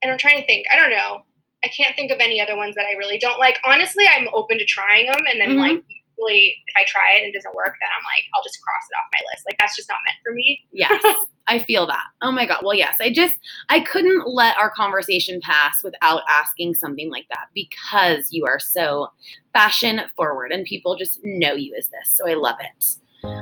And 0.02 0.12
I'm 0.12 0.18
trying 0.18 0.40
to 0.40 0.47
think. 0.47 0.66
I 0.73 0.76
don't 0.76 0.90
know. 0.90 1.23
I 1.64 1.68
can't 1.68 1.97
think 1.97 2.11
of 2.11 2.18
any 2.21 2.40
other 2.40 2.56
ones 2.56 2.75
that 2.76 2.85
I 2.87 2.92
really 2.99 3.18
don't 3.18 3.38
like. 3.38 3.59
Honestly, 3.64 4.04
I'm 4.06 4.28
open 4.35 4.59
to 4.59 4.64
trying 4.64 5.06
them, 5.06 5.21
and 5.30 5.40
then 5.40 5.50
Mhm. 5.56 5.59
like 5.59 5.83
usually 6.16 6.56
if 6.66 6.75
I 6.76 6.85
try 6.87 7.14
it 7.16 7.25
and 7.25 7.26
it 7.26 7.35
doesn't 7.35 7.54
work, 7.54 7.75
then 7.80 7.90
I'm 7.97 8.04
like 8.04 8.25
I'll 8.35 8.42
just 8.42 8.61
cross 8.62 8.83
it 8.90 8.94
off 8.97 9.09
my 9.12 9.21
list. 9.33 9.44
Like 9.47 9.56
that's 9.59 9.76
just 9.76 9.88
not 9.88 9.99
meant 10.06 10.18
for 10.23 10.33
me. 10.35 10.61
Yes. 10.73 11.02
I 11.47 11.59
feel 11.59 11.87
that. 11.87 12.04
Oh 12.23 12.33
my 12.33 12.47
god. 12.47 12.61
Well, 12.62 12.75
yes. 12.75 12.97
I 13.00 13.11
just 13.12 13.37
I 13.68 13.80
couldn't 13.80 14.26
let 14.26 14.56
our 14.56 14.71
conversation 14.71 15.40
pass 15.42 15.83
without 15.85 16.23
asking 16.28 16.75
something 16.75 17.11
like 17.11 17.26
that 17.30 17.49
because 17.54 18.28
you 18.30 18.47
are 18.47 18.59
so 18.59 19.09
fashion 19.52 20.00
forward 20.16 20.52
and 20.52 20.64
people 20.64 20.97
just 20.97 21.21
know 21.25 21.52
you 21.54 21.75
as 21.76 21.88
this. 21.88 22.09
So 22.16 22.26
I 22.28 22.35
love 22.35 22.56
it. 22.61 22.97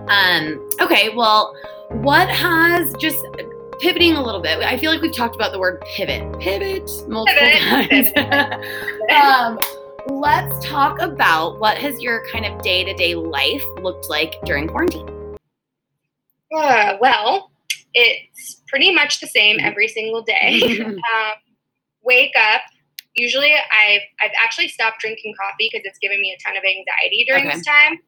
Um 0.09 0.69
okay, 0.81 1.11
well, 1.11 1.55
what 1.91 2.29
has 2.29 2.93
just 2.95 3.25
pivoting 3.81 4.15
a 4.15 4.23
little 4.23 4.41
bit. 4.41 4.59
I 4.61 4.77
feel 4.77 4.91
like 4.91 5.01
we've 5.03 5.15
talked 5.15 5.35
about 5.35 5.53
the 5.53 5.59
word 5.59 5.81
pivot. 5.87 6.39
Pivot 6.41 6.89
multiple 7.09 7.49
Pivot, 7.49 8.15
times. 8.15 8.59
um 9.15 9.59
let's 10.09 10.65
talk 10.67 11.01
about 11.01 11.61
what 11.61 11.79
has 11.79 12.01
your 12.03 12.27
kind 12.27 12.45
of 12.45 12.61
day-to-day 12.63 13.15
life 13.15 13.65
looked 13.83 14.09
like 14.11 14.35
during 14.45 14.67
quarantine. 14.67 15.09
Uh, 16.55 16.97
well, 17.01 17.53
it's 17.95 18.63
pretty 18.69 18.93
much 18.93 19.21
the 19.21 19.27
same 19.29 19.59
every 19.61 19.87
single 19.89 20.23
day. 20.23 20.61
um, 20.85 20.97
wake 22.03 22.33
up. 22.37 22.63
Usually, 23.15 23.53
I've 23.55 24.01
I've 24.23 24.33
actually 24.43 24.69
stopped 24.69 25.01
drinking 25.01 25.35
coffee 25.41 25.69
because 25.73 25.85
it's 25.85 25.99
giving 26.01 26.21
me 26.21 26.37
a 26.37 26.43
ton 26.49 26.57
of 26.57 26.65
anxiety 26.65 27.25
during 27.27 27.47
Okay. 27.47 27.57
this 27.57 27.65
time. 27.67 27.99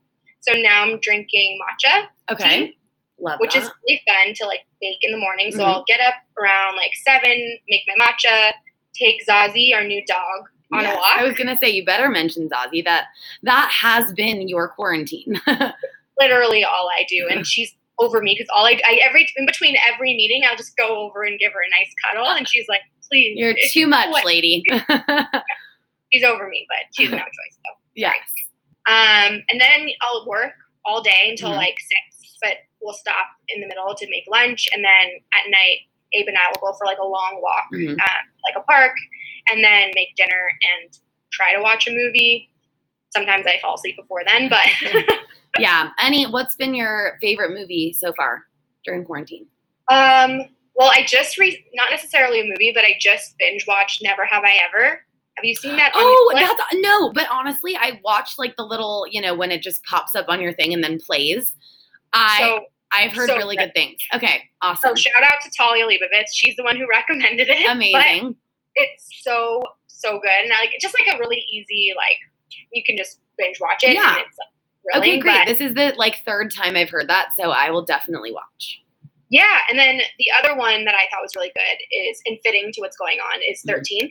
So 0.41 0.53
now 0.55 0.83
I'm 0.83 0.99
drinking 1.01 1.59
matcha, 1.61 2.07
Okay. 2.33 2.67
tea, 2.67 2.79
Love 3.21 3.39
which 3.41 3.55
that. 3.55 3.63
is 3.63 3.71
really 3.87 4.03
fun 4.07 4.35
to 4.35 4.47
like 4.47 4.61
bake 4.85 4.99
in 5.03 5.11
the 5.13 5.19
morning. 5.19 5.51
So 5.53 5.59
Mhm. 5.59 5.65
I'll 5.67 5.85
get 5.87 6.01
up 6.01 6.15
around 6.39 6.77
like 6.77 6.93
seven, 6.95 7.59
make 7.69 7.83
my 7.89 8.07
matcha, 8.07 8.53
take 8.95 9.25
Zazie, 9.27 9.75
our 9.75 9.83
new 9.85 10.05
dog, 10.07 10.49
on 10.73 10.83
Yes, 10.83 10.95
a 10.95 10.97
walk. 10.99 11.19
I 11.19 11.25
was 11.25 11.35
gonna 11.37 11.59
say 11.59 11.71
you 11.71 11.85
better 11.85 12.09
mention 12.09 12.49
Zazie. 12.49 12.85
That 12.85 13.07
that 13.43 13.71
has 13.71 14.13
been 14.13 14.49
your 14.49 14.69
quarantine. 14.69 15.41
Literally 16.21 16.65
all 16.65 16.89
I 16.97 17.05
do, 17.09 17.27
and 17.31 17.47
she's 17.47 17.75
over 17.99 18.21
me 18.23 18.35
because 18.37 18.49
all 18.55 18.67
I, 18.67 18.81
I 18.87 19.01
every 19.05 19.27
in 19.37 19.47
between 19.47 19.77
every 19.93 20.15
meeting 20.15 20.43
I'll 20.49 20.57
just 20.57 20.77
go 20.77 20.97
over 20.99 21.23
and 21.25 21.39
give 21.39 21.53
her 21.53 21.61
a 21.61 21.71
nice 21.71 21.93
cuddle, 22.05 22.27
and 22.29 22.49
she's 22.49 22.67
like, 22.69 22.83
"Please, 23.09 23.35
You're 23.37 23.55
too 23.73 23.87
much, 23.87 24.11
what- 24.11 24.25
lady. 24.25 24.63
She's 26.13 26.23
over 26.25 26.49
me, 26.49 26.65
but 26.69 26.95
she's 26.95 27.11
no 27.11 27.17
choice 27.19 27.59
though. 27.65 27.77
yes. 27.97 28.15
Um, 28.87 29.43
and 29.49 29.61
then 29.61 29.89
I'll 30.03 30.25
work 30.29 30.53
all 30.85 31.03
day 31.03 31.27
until 31.31 31.51
Mhm. 31.51 31.57
like 31.57 31.77
six, 31.81 32.37
but 32.43 32.59
we'll 32.85 32.95
stop 32.95 33.27
in 33.49 33.61
the 33.61 33.67
middle 33.67 33.95
to 33.95 34.07
make 34.11 34.25
lunch, 34.31 34.69
and 34.73 34.85
then 34.85 35.07
at 35.33 35.51
night, 35.51 35.79
Abe 36.13 36.29
and 36.29 36.37
I 36.39 36.49
will 36.53 36.71
go 36.73 36.79
for 36.79 36.87
like 36.87 36.99
a 36.99 37.07
long 37.07 37.41
walk, 37.43 37.65
Mhm. 37.73 37.91
um, 37.93 38.25
like 38.45 38.55
a 38.57 38.61
park, 38.63 38.93
and 39.51 39.65
then 39.65 39.91
make 39.95 40.15
dinner 40.17 40.49
and 40.81 40.97
try 41.33 41.55
to 41.55 41.61
watch 41.63 41.89
a 41.89 41.91
movie. 41.91 42.51
Sometimes 43.13 43.47
I 43.47 43.59
fall 43.61 43.75
asleep 43.75 43.97
before 43.97 44.23
then, 44.27 44.49
but 44.49 44.67
Yeah. 45.59 45.91
Any? 46.03 46.27
What's 46.27 46.57
been 46.57 46.75
your 46.75 47.17
favorite 47.21 47.53
movie 47.53 47.93
so 47.99 48.13
far 48.13 48.45
during 48.85 49.05
quarantine? 49.05 49.47
um, 49.89 50.43
well, 50.77 50.91
I 50.93 51.05
just 51.07 51.39
re- 51.39 51.65
not 51.75 51.91
necessarily 51.93 52.41
a 52.41 52.45
movie, 52.45 52.73
but 52.75 52.83
I 52.85 52.97
just 53.01 53.37
binge 53.39 53.65
watched 53.69 54.03
Never 54.03 54.25
Have 54.25 54.43
I 54.45 54.59
Ever. 54.69 55.05
Have 55.37 55.45
you 55.45 55.55
seen 55.55 55.77
that? 55.77 55.93
Oh, 55.95 56.33
Netflix? 56.35 56.41
that's 56.59 56.63
no. 56.75 57.13
But 57.13 57.29
honestly, 57.31 57.77
I 57.77 58.01
watched 58.05 58.39
like 58.41 58.57
the 58.57 58.65
little, 58.65 59.07
you 59.11 59.21
know, 59.21 59.35
when 59.35 59.53
it 59.53 59.63
just 59.63 59.85
pops 59.85 60.17
up 60.17 60.27
on 60.29 60.41
your 60.41 60.53
thing 60.53 60.73
and 60.75 60.83
then 60.83 60.99
plays. 60.99 61.53
I 62.13 62.39
so 62.41 62.61
I've 62.95 63.13
heard 63.13 63.29
so 63.29 63.37
really 63.37 63.57
good. 63.57 63.67
good 63.67 63.75
things. 63.75 63.99
Okay. 64.15 64.43
awesome. 64.63 64.91
so 64.91 64.95
shout 64.95 65.23
out 65.23 65.41
to 65.43 65.51
Talia 65.57 65.87
Leibovitz. 65.87 66.29
She's 66.33 66.57
the 66.57 66.63
one 66.65 66.77
who 66.77 66.87
recommended 66.91 67.49
it. 67.49 67.71
Amazing. 67.71 68.37
it's 68.75 69.09
so 69.23 69.63
so 69.87 70.19
good 70.21 70.31
and 70.43 70.51
like 70.51 70.71
just 70.81 70.95
like 70.99 71.15
a 71.15 71.19
really 71.19 71.43
easy 71.53 71.93
like 71.97 72.19
you 72.73 72.83
can 72.85 72.97
just 72.97 73.21
binge 73.39 73.59
watch 73.61 73.83
it 73.85 73.95
Yeah. 73.95 74.11
and 74.17 74.19
it's 74.27 74.37
like, 74.39 74.49
really 74.95 75.13
okay, 75.13 75.19
great. 75.21 75.35
but 75.39 75.47
This 75.47 75.61
is 75.61 75.75
the 75.75 75.95
like 75.97 76.23
third 76.25 76.53
time 76.53 76.77
I've 76.77 76.91
heard 76.91 77.09
that, 77.09 77.29
so 77.35 77.51
I 77.51 77.71
will 77.71 77.85
definitely 77.85 78.33
watch. 78.33 78.83
yeah 79.31 79.61
and 79.71 79.79
then 79.79 80.01
the 80.19 80.27
other 80.43 80.55
one 80.59 80.85
that 80.85 80.95
i 80.95 81.07
thought 81.11 81.23
was 81.23 81.35
really 81.37 81.51
good 81.55 81.79
is 81.91 82.21
in 82.27 82.37
fitting 82.45 82.71
to 82.73 82.81
what's 82.83 82.97
going 82.97 83.19
on 83.19 83.41
is 83.49 83.63
Mhm. 83.63 83.77
13 83.77 84.01
have 84.03 84.11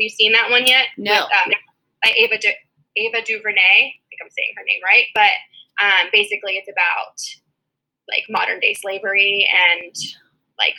you 0.00 0.08
seen 0.08 0.32
that 0.32 0.50
one 0.50 0.66
yet 0.66 0.86
No. 0.96 1.12
With, 1.12 1.22
um, 1.22 1.52
by 2.02 2.10
ava 2.16 2.36
du- 2.38 2.60
ava 2.96 3.22
duvernay 3.22 3.78
i 3.94 4.04
think 4.10 4.20
i'm 4.22 4.30
saying 4.30 4.52
her 4.56 4.64
name 4.66 4.80
right 4.84 5.06
but 5.14 5.30
um, 5.84 6.08
basically 6.12 6.54
it's 6.58 6.68
about 6.68 7.14
like 8.08 8.24
modern 8.28 8.60
day 8.60 8.74
slavery 8.74 9.48
and 9.52 9.94
like 10.58 10.74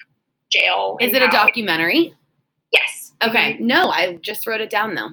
jail 0.51 0.98
Is 1.00 1.13
it 1.13 1.21
a 1.21 1.27
documentary? 1.27 2.13
yes 2.71 3.13
Okay. 3.21 3.57
No, 3.59 3.89
I 3.89 4.15
just 4.21 4.48
wrote 4.48 4.62
it 4.62 4.69
down 4.69 4.95
though. 4.95 5.09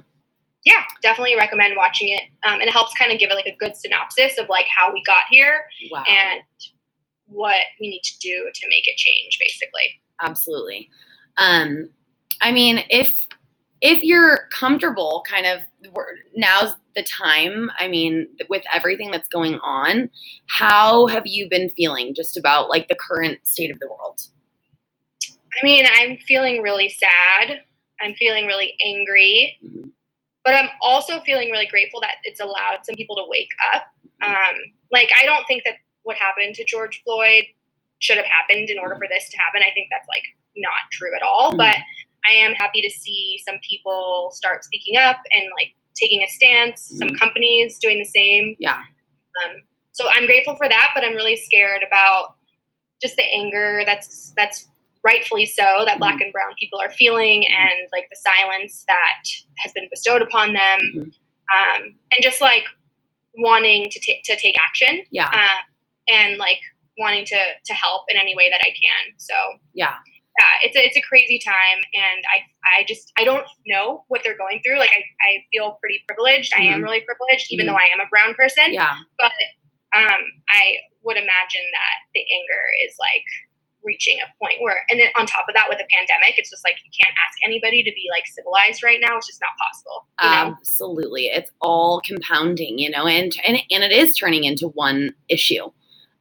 yeah, 0.65 0.83
definitely 1.03 1.35
recommend 1.37 1.75
watching 1.77 2.09
it. 2.11 2.23
Um, 2.47 2.55
and 2.61 2.63
it 2.63 2.71
helps 2.73 2.95
kind 2.95 3.11
of 3.13 3.19
give 3.19 3.31
it 3.31 3.35
like 3.35 3.47
a 3.47 3.57
good 3.59 3.77
synopsis 3.77 4.39
of 4.39 4.49
like 4.49 4.67
how 4.75 4.93
we 4.93 5.03
got 5.05 5.25
here 5.31 5.65
Wow. 5.91 6.05
and 6.09 6.41
what 7.27 7.57
we 7.81 7.89
need 7.89 8.03
to 8.05 8.19
do 8.21 8.49
to 8.55 8.69
make 8.69 8.87
it 8.87 8.97
change, 8.97 9.39
basically. 9.41 10.01
absolutely 10.23 10.89
um 11.39 11.91
i 12.41 12.51
mean 12.53 12.81
if 12.89 13.26
if 13.83 14.03
you're 14.03 14.49
comfortable 14.51 15.23
kind 15.29 15.47
of 15.47 15.61
now's 16.35 16.75
the 16.95 17.03
time 17.03 17.71
i 17.79 17.87
mean 17.87 18.27
with 18.49 18.63
everything 18.73 19.11
that's 19.11 19.29
going 19.29 19.57
on 19.63 20.09
how 20.49 21.07
have 21.07 21.27
you 21.27 21.49
been 21.49 21.69
feeling 21.71 22.15
just 22.15 22.37
about 22.37 22.69
like 22.69 22.89
the 22.89 22.97
current 22.97 23.39
state 23.47 23.71
of 23.71 23.79
the 23.81 23.89
world 23.89 24.23
I 25.59 25.65
mean, 25.65 25.87
I'm 25.91 26.19
feeling 26.19 26.61
really 26.61 26.91
sad. 26.91 27.63
I'm 27.99 28.15
feeling 28.17 28.45
really 28.45 28.75
angry, 28.85 29.57
Mhm. 29.65 29.91
but 30.45 30.55
I'm 30.55 30.69
also 30.83 31.21
feeling 31.21 31.51
really 31.51 31.65
grateful 31.65 31.99
that 32.03 32.17
it's 32.25 32.41
allowed 32.41 32.81
some 32.85 32.95
people 32.95 33.17
to 33.17 33.25
wake 33.27 33.49
up. 33.73 33.87
Um, 34.21 34.55
like, 34.91 35.11
I 35.19 35.25
don't 35.25 35.47
think 35.47 35.65
that 35.65 35.77
what 36.03 36.19
happened 36.19 36.57
to 36.57 36.65
George 36.65 37.03
Floyd 37.05 37.45
should 38.01 38.19
have 38.19 38.27
happened 38.27 38.69
in 38.69 38.79
order 38.79 38.97
for 38.97 39.09
this 39.09 39.31
to 39.31 39.39
happen. 39.39 39.63
I 39.63 39.71
think 39.73 39.89
that's 39.91 40.07
like 40.09 40.25
not 40.57 40.91
true 40.93 41.17
at 41.17 41.23
all. 41.23 41.53
Mhm. 41.53 41.57
But 41.57 41.79
I 42.29 42.35
am 42.35 42.53
happy 42.55 42.81
to 42.83 42.91
see 42.91 43.41
some 43.47 43.57
people 43.69 44.31
start 44.33 44.65
speaking 44.65 44.97
up 44.97 45.17
and 45.35 45.45
like 45.59 45.75
taking 45.97 46.23
a 46.23 46.29
stance. 46.29 46.93
Some 46.99 47.11
companies 47.15 47.79
doing 47.79 47.99
the 47.99 48.05
same. 48.05 48.57
Yeah. 48.59 48.77
Um, 49.45 49.63
so 49.93 50.07
I'm 50.15 50.27
grateful 50.27 50.57
for 50.57 50.69
that, 50.69 50.93
but 50.95 51.05
I'm 51.05 51.15
really 51.15 51.37
scared 51.37 51.83
about 51.87 52.35
just 53.03 53.17
the 53.17 53.25
anger 53.25 53.83
that's 53.87 54.33
that's 54.37 54.69
rightfully 55.05 55.47
so 55.47 55.85
that 55.87 55.99
black 55.99 56.21
and 56.21 56.33
brown 56.33 56.53
people 56.59 56.81
are 56.81 56.91
feeling 56.91 57.47
and 57.47 57.89
like 57.93 58.09
the 58.11 58.17
silence 58.17 58.85
that 58.89 59.23
has 59.59 59.73
been 59.73 59.87
bestowed 59.91 60.21
upon 60.21 60.53
them 60.53 60.79
Mhm. 60.95 61.03
um, 61.55 61.83
and 62.13 62.23
just 62.23 62.41
like 62.41 62.65
wanting 63.39 63.89
to 63.91 64.01
take 64.01 64.25
to 64.25 64.37
take 64.37 64.57
action 64.61 65.05
yeah 65.13 65.31
uh, 65.33 65.61
and 66.13 66.39
like 66.39 66.59
wanting 66.99 67.25
to 67.27 67.37
to 67.67 67.75
help 67.75 68.07
in 68.09 68.17
any 68.17 68.35
way 68.35 68.51
that 68.51 68.61
I 68.63 68.71
can. 68.71 69.15
So 69.19 69.35
yeah 69.75 69.95
yeah, 70.39 70.55
it's 70.69 70.77
a, 70.77 70.85
it's 70.85 70.97
a 70.97 71.03
crazy 71.03 71.39
time, 71.39 71.79
and 71.95 72.21
I 72.33 72.45
I 72.81 72.85
just 72.87 73.13
I 73.19 73.25
don't 73.25 73.47
know 73.67 74.05
what 74.09 74.23
they're 74.23 74.37
going 74.37 74.61
through. 74.65 74.79
Like 74.79 74.91
I, 74.91 75.01
I 75.25 75.33
feel 75.53 75.79
pretty 75.81 76.01
privileged. 76.07 76.53
I 76.57 76.63
am 76.63 76.81
Mhm. 76.81 76.85
really 76.85 77.01
privileged, 77.03 77.53
even 77.53 77.67
Mhm. 77.67 77.71
though 77.71 77.77
I 77.81 77.89
am 77.93 78.01
a 78.01 78.09
brown 78.11 78.35
person. 78.35 78.73
yeah 78.73 78.97
But 79.19 79.33
um, 79.97 80.21
I 80.51 80.77
would 81.03 81.17
imagine 81.17 81.65
that 81.73 81.97
the 82.15 82.21
anger 82.21 82.63
is 82.87 82.95
like 83.01 83.25
reaching 83.85 84.19
a 84.21 84.27
point 84.43 84.61
where, 84.61 84.85
and 84.91 84.99
then 84.99 85.09
on 85.17 85.25
top 85.27 85.47
of 85.49 85.55
that, 85.55 85.67
with 85.69 85.79
a 85.79 85.87
pandemic, 85.89 86.37
it's 86.37 86.51
just 86.51 86.65
like 86.65 86.75
you 86.85 86.91
can't 87.01 87.15
ask 87.25 87.39
anybody 87.47 87.83
to 87.85 87.91
be 87.93 88.09
like 88.11 88.27
civilized 88.27 88.83
right 88.83 88.99
now. 89.01 89.17
It's 89.17 89.29
just 89.29 89.41
not 89.41 89.51
possible. 89.57 90.07
You 90.21 90.29
know? 90.31 90.57
absolutely 90.59 91.27
it's 91.27 91.51
all 91.61 92.01
compounding 92.05 92.79
you 92.79 92.91
know 92.91 93.07
and 93.07 93.37
and, 93.47 93.59
and 93.71 93.85
it 93.85 93.93
is 93.93 94.17
turning 94.17 94.45
into 94.45 94.69
one 94.69 95.15
issue 95.29 95.71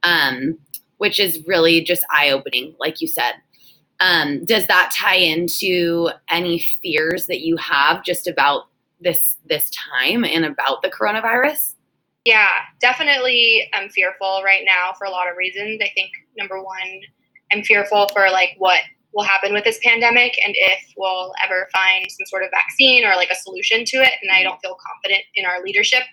um 0.04 0.58
which 0.98 1.18
is 1.20 1.42
really 1.48 1.82
just 1.82 2.04
eye-opening 2.10 2.76
like 2.80 3.00
you 3.02 3.08
said 3.08 3.34
um 4.00 4.44
does 4.46 4.68
that 4.68 4.92
tie 4.94 5.16
into 5.16 6.10
any 6.30 6.60
fears 6.60 7.28
that 7.28 7.42
you 7.42 7.58
have 7.58 8.04
just 8.04 8.28
about 8.28 8.68
this 9.00 9.38
this 9.46 9.70
time 9.72 10.24
and 10.24 10.46
about 10.46 10.82
the 10.82 10.90
coronavirus 10.90 11.76
Yeah, 12.26 12.50
definitely. 12.82 13.70
I'm 13.74 13.90
fearful 13.90 14.42
right 14.44 14.64
now 14.66 14.94
for 14.98 15.06
a 15.06 15.12
lot 15.12 15.30
of 15.30 15.38
reasons. 15.38 15.80
I 15.82 15.92
think 15.94 16.10
number 16.36 16.62
one, 16.62 17.02
I'm 17.54 17.64
fearful 17.64 18.10
for 18.10 18.32
like 18.32 18.56
what 18.58 18.80
will 19.14 19.24
happen 19.24 19.54
with 19.54 19.64
this 19.64 19.80
pandemic 19.84 20.36
and 20.44 20.54
if 20.58 20.94
we'll 20.98 21.34
ever 21.44 21.70
find 21.72 22.06
some 22.10 22.26
sort 22.26 22.44
of 22.44 22.50
vaccine 22.52 23.06
or 23.06 23.16
like 23.16 23.30
a 23.30 23.36
solution 23.36 23.86
to 23.86 23.98
it. 23.98 24.14
And 24.22 24.32
I 24.32 24.44
don't 24.44 24.60
feel 24.60 24.76
confident 24.76 25.24
in 25.36 25.46
our 25.46 25.64
leadership 25.64 26.04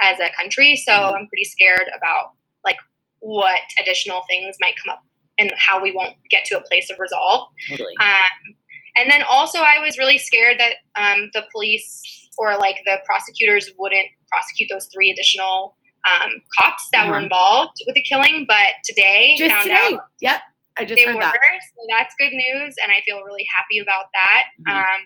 as 0.00 0.18
a 0.20 0.30
country. 0.40 0.76
So 0.76 0.92
I'm 0.92 1.26
pretty 1.26 1.44
scared 1.44 1.90
about 1.94 2.32
like 2.64 2.78
what 3.18 3.60
additional 3.80 4.22
things 4.28 4.56
might 4.60 4.74
come 4.82 4.92
up 4.92 5.02
and 5.38 5.52
how 5.56 5.80
we 5.82 5.92
won't 5.92 6.14
get 6.30 6.44
to 6.46 6.58
a 6.58 6.62
place 6.62 6.90
of 6.90 6.98
resolve. 6.98 7.48
totally 7.68 7.94
Um, 8.00 8.54
and 8.96 9.10
then 9.10 9.22
also, 9.30 9.60
I 9.60 9.78
was 9.78 9.96
really 9.98 10.18
scared 10.18 10.58
that 10.58 10.74
um, 10.96 11.30
the 11.32 11.44
police 11.52 12.28
or 12.36 12.56
like 12.58 12.78
the 12.84 12.98
prosecutors 13.06 13.70
wouldn't 13.78 14.08
prosecute 14.28 14.68
those 14.72 14.86
three 14.92 15.10
additional 15.10 15.76
um, 16.10 16.30
cops 16.58 16.88
that 16.92 17.06
were 17.06 17.14
Uh-huh. 17.14 17.22
involved 17.24 17.76
with 17.86 17.94
the 17.94 18.02
killing. 18.02 18.44
But 18.48 18.74
today, 18.84 19.34
just 19.36 19.54
found 19.54 19.64
today 19.68 19.94
out 19.94 20.00
yep 20.20 20.40
i 20.78 20.84
just 20.84 20.96
they 20.98 21.04
heard 21.06 21.16
were. 21.16 21.20
that 21.20 21.32
So 21.76 21.82
that's 21.90 22.14
good 22.18 22.32
news, 22.32 22.74
and 22.82 22.90
I 22.92 23.00
feel 23.04 23.22
really 23.22 23.46
happy 23.54 23.78
about 23.78 24.06
that. 24.14 24.44
Mhm. 24.66 24.74
Um, 24.74 25.00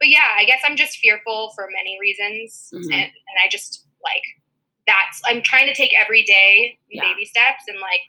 but 0.00 0.08
yeah, 0.08 0.28
I 0.36 0.44
guess 0.44 0.60
I'm 0.64 0.76
just 0.76 0.98
fearful 0.98 1.52
for 1.54 1.68
many 1.74 1.98
reasons, 2.00 2.70
Mhm. 2.74 2.84
and, 2.92 2.94
and 3.12 3.36
I 3.44 3.48
just 3.50 3.86
like 4.02 4.22
that's. 4.86 5.20
I'm 5.26 5.42
trying 5.42 5.66
to 5.68 5.74
take 5.74 5.92
every 5.98 6.22
day 6.24 6.78
Yeah. 6.90 7.02
baby 7.02 7.24
steps, 7.24 7.64
and 7.68 7.78
like 7.80 8.00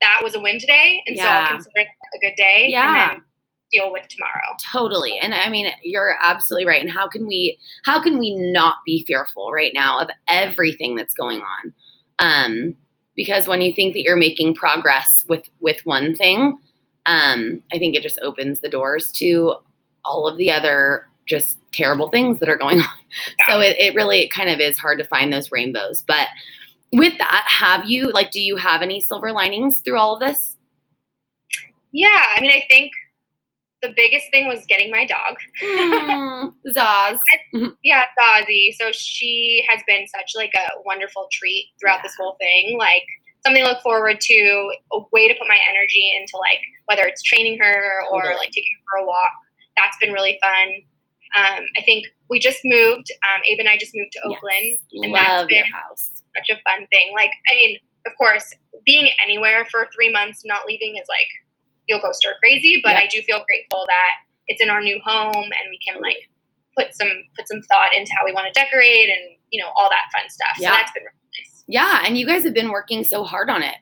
that 0.00 0.20
was 0.22 0.34
a 0.34 0.40
win 0.40 0.58
today, 0.58 1.02
and 1.06 1.16
so 1.16 1.24
I'll 1.24 1.52
consider 1.52 1.80
it 1.80 1.88
a 2.14 2.18
good 2.20 2.36
day. 2.36 2.66
Yeah. 2.68 3.10
And 3.10 3.18
then 3.18 3.24
deal 3.70 3.92
with 3.92 4.06
tomorrow. 4.08 4.56
totally 4.72 5.16
and 5.18 5.32
i 5.34 5.48
mean 5.48 5.72
you're 5.82 6.16
absolutely 6.20 6.66
right 6.66 6.80
and 6.80 6.90
how 6.90 7.08
can 7.08 7.26
we 7.26 7.58
how 7.84 8.02
can 8.02 8.18
we 8.18 8.34
not 8.34 8.76
be 8.84 9.04
fearful 9.06 9.52
right 9.52 9.72
now 9.74 9.98
of 10.00 10.10
everything 10.28 10.96
that's 10.96 11.14
going 11.14 11.40
on 11.40 11.72
um 12.18 12.74
because 13.14 13.46
when 13.46 13.60
you 13.60 13.72
think 13.72 13.92
that 13.94 14.02
you're 14.02 14.16
making 14.16 14.54
progress 14.54 15.24
with 15.28 15.44
with 15.60 15.80
one 15.86 16.14
thing 16.16 16.58
um 17.06 17.62
i 17.72 17.78
think 17.78 17.94
it 17.94 18.02
just 18.02 18.18
opens 18.22 18.60
the 18.60 18.68
doors 18.68 19.12
to 19.12 19.54
all 20.04 20.26
of 20.26 20.36
the 20.36 20.50
other 20.50 21.06
just 21.26 21.58
terrible 21.72 22.08
things 22.08 22.40
that 22.40 22.48
are 22.48 22.56
going 22.56 22.80
on 22.80 22.88
so 23.48 23.60
it, 23.60 23.76
it 23.78 23.94
really 23.94 24.28
kind 24.28 24.50
of 24.50 24.58
is 24.58 24.78
hard 24.78 24.98
to 24.98 25.04
find 25.04 25.32
those 25.32 25.52
rainbows 25.52 26.02
but 26.08 26.26
with 26.92 27.16
that 27.18 27.44
have 27.46 27.88
you 27.88 28.10
like 28.12 28.30
do 28.30 28.40
you 28.40 28.56
have 28.56 28.82
any 28.82 29.00
silver 29.00 29.32
linings 29.32 29.80
through 29.84 29.98
all 29.98 30.14
of 30.14 30.20
this 30.20 30.56
Yeah, 31.92 32.24
I 32.36 32.40
mean, 32.40 32.50
I 32.52 32.64
think 32.68 32.92
the 33.82 33.92
biggest 33.96 34.26
thing 34.30 34.46
was 34.46 34.64
getting 34.68 34.90
my 34.90 35.06
dog. 35.06 35.36
Mm, 35.62 36.52
Zaz. 36.76 37.18
Yeah, 37.82 38.04
Ozzy. 38.22 38.74
So 38.78 38.92
she 38.92 39.64
has 39.68 39.80
been 39.86 40.06
such 40.06 40.32
like 40.36 40.52
a 40.54 40.68
wonderful 40.84 41.28
treat 41.32 41.68
throughout 41.80 41.96
Yeah. 41.96 42.02
this 42.02 42.14
whole 42.20 42.36
thing. 42.38 42.76
Like 42.78 43.04
something 43.44 43.62
to 43.64 43.68
look 43.70 43.82
forward 43.82 44.20
to, 44.20 44.72
a 44.92 44.98
way 45.12 45.28
to 45.28 45.34
put 45.34 45.48
my 45.48 45.58
energy 45.70 46.12
into 46.20 46.36
like 46.36 46.60
whether 46.86 47.04
it's 47.06 47.22
training 47.22 47.58
her 47.58 48.02
or 48.12 48.20
Totally. 48.22 48.36
like 48.36 48.50
taking 48.50 48.72
her 48.76 48.84
for 48.98 49.04
a 49.04 49.06
walk. 49.06 49.32
That's 49.78 49.96
been 49.98 50.12
really 50.12 50.38
fun. 50.42 50.68
Um, 51.34 51.64
I 51.78 51.82
think 51.82 52.04
we 52.28 52.38
just 52.38 52.60
moved. 52.64 53.10
Um, 53.32 53.40
Abe 53.48 53.60
and 53.60 53.68
I 53.68 53.78
just 53.78 53.92
moved 53.96 54.12
to 54.12 54.20
Oakland, 54.26 54.76
Yes. 54.92 55.04
and 55.04 55.14
that's 55.14 55.28
Love 55.28 55.50
your 55.50 55.64
been 55.64 55.72
house. 55.72 56.19
Such 56.36 56.56
a 56.56 56.60
fun 56.68 56.86
thing. 56.90 57.12
Like, 57.14 57.30
I 57.50 57.54
mean, 57.54 57.78
of 58.06 58.12
course, 58.16 58.54
being 58.84 59.10
anywhere 59.22 59.66
for 59.70 59.88
three 59.94 60.10
months, 60.10 60.42
not 60.44 60.66
leaving 60.66 60.96
is 60.96 61.06
like 61.08 61.28
you'll 61.88 62.00
go 62.00 62.12
stir 62.12 62.34
crazy. 62.40 62.80
But 62.82 62.92
Yeah. 62.92 63.00
I 63.00 63.06
do 63.06 63.20
feel 63.22 63.42
grateful 63.46 63.84
that 63.86 64.12
it's 64.48 64.62
in 64.62 64.70
our 64.70 64.80
new 64.80 65.00
home 65.04 65.34
and 65.44 65.64
we 65.70 65.78
can 65.86 66.00
like 66.00 66.28
put 66.78 66.94
some 66.94 67.10
put 67.36 67.46
some 67.48 67.60
thought 67.62 67.94
into 67.96 68.12
how 68.16 68.24
we 68.24 68.32
want 68.32 68.46
to 68.52 68.58
decorate 68.58 69.08
and 69.10 69.36
you 69.50 69.60
know 69.62 69.68
all 69.76 69.90
that 69.90 70.08
fun 70.14 70.28
stuff. 70.30 70.56
Yeah. 70.58 70.70
So 70.70 70.74
that's 70.76 70.92
been 70.92 71.02
really 71.02 71.16
nice. 71.38 71.64
Yeah, 71.68 72.02
and 72.06 72.16
you 72.18 72.26
guys 72.26 72.44
have 72.44 72.54
been 72.54 72.70
working 72.70 73.04
so 73.04 73.22
hard 73.24 73.50
on 73.50 73.62
it. 73.62 73.76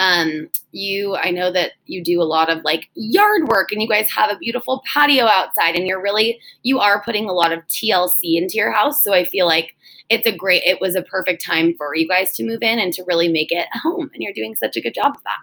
Um, 0.00 0.48
you, 0.72 1.14
I 1.14 1.30
know 1.30 1.52
that 1.52 1.72
you 1.84 2.02
do 2.02 2.22
a 2.22 2.24
lot 2.24 2.48
of 2.48 2.64
like 2.64 2.88
yard 2.94 3.48
work, 3.48 3.70
and 3.70 3.82
you 3.82 3.86
guys 3.88 4.10
have 4.10 4.30
a 4.30 4.38
beautiful 4.38 4.82
patio 4.92 5.26
outside, 5.26 5.76
and 5.76 5.86
you're 5.86 6.02
really, 6.02 6.40
you 6.62 6.80
are 6.80 7.02
putting 7.04 7.28
a 7.28 7.32
lot 7.34 7.52
of 7.52 7.60
TLC 7.68 8.36
into 8.40 8.54
your 8.54 8.72
house. 8.72 9.04
So 9.04 9.12
I 9.12 9.24
feel 9.24 9.46
like 9.46 9.76
it's 10.08 10.26
a 10.26 10.34
great, 10.34 10.62
it 10.64 10.80
was 10.80 10.94
a 10.96 11.02
perfect 11.02 11.44
time 11.44 11.74
for 11.76 11.94
you 11.94 12.08
guys 12.08 12.34
to 12.36 12.44
move 12.44 12.62
in 12.62 12.78
and 12.78 12.92
to 12.94 13.04
really 13.06 13.28
make 13.28 13.52
it 13.52 13.68
a 13.74 13.78
home, 13.78 14.10
and 14.14 14.22
you're 14.22 14.32
doing 14.32 14.54
such 14.54 14.74
a 14.76 14.80
good 14.80 14.94
job 14.94 15.14
of 15.16 15.22
that. 15.24 15.40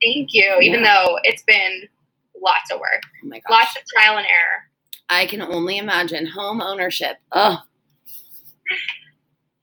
Thank 0.00 0.28
you. 0.32 0.58
Even 0.60 0.82
though 0.84 1.18
it's 1.24 1.42
been 1.42 1.82
lots 2.40 2.70
of 2.72 2.78
work, 2.78 3.02
Oh 3.24 3.28
my 3.28 3.40
gosh, 3.40 3.50
lots 3.50 3.76
of 3.76 3.82
trial 3.92 4.16
and 4.16 4.26
error. 4.26 4.68
I 5.10 5.26
can 5.26 5.42
only 5.42 5.76
imagine 5.78 6.26
home 6.26 6.60
ownership. 6.62 7.16
Oh, 7.32 7.58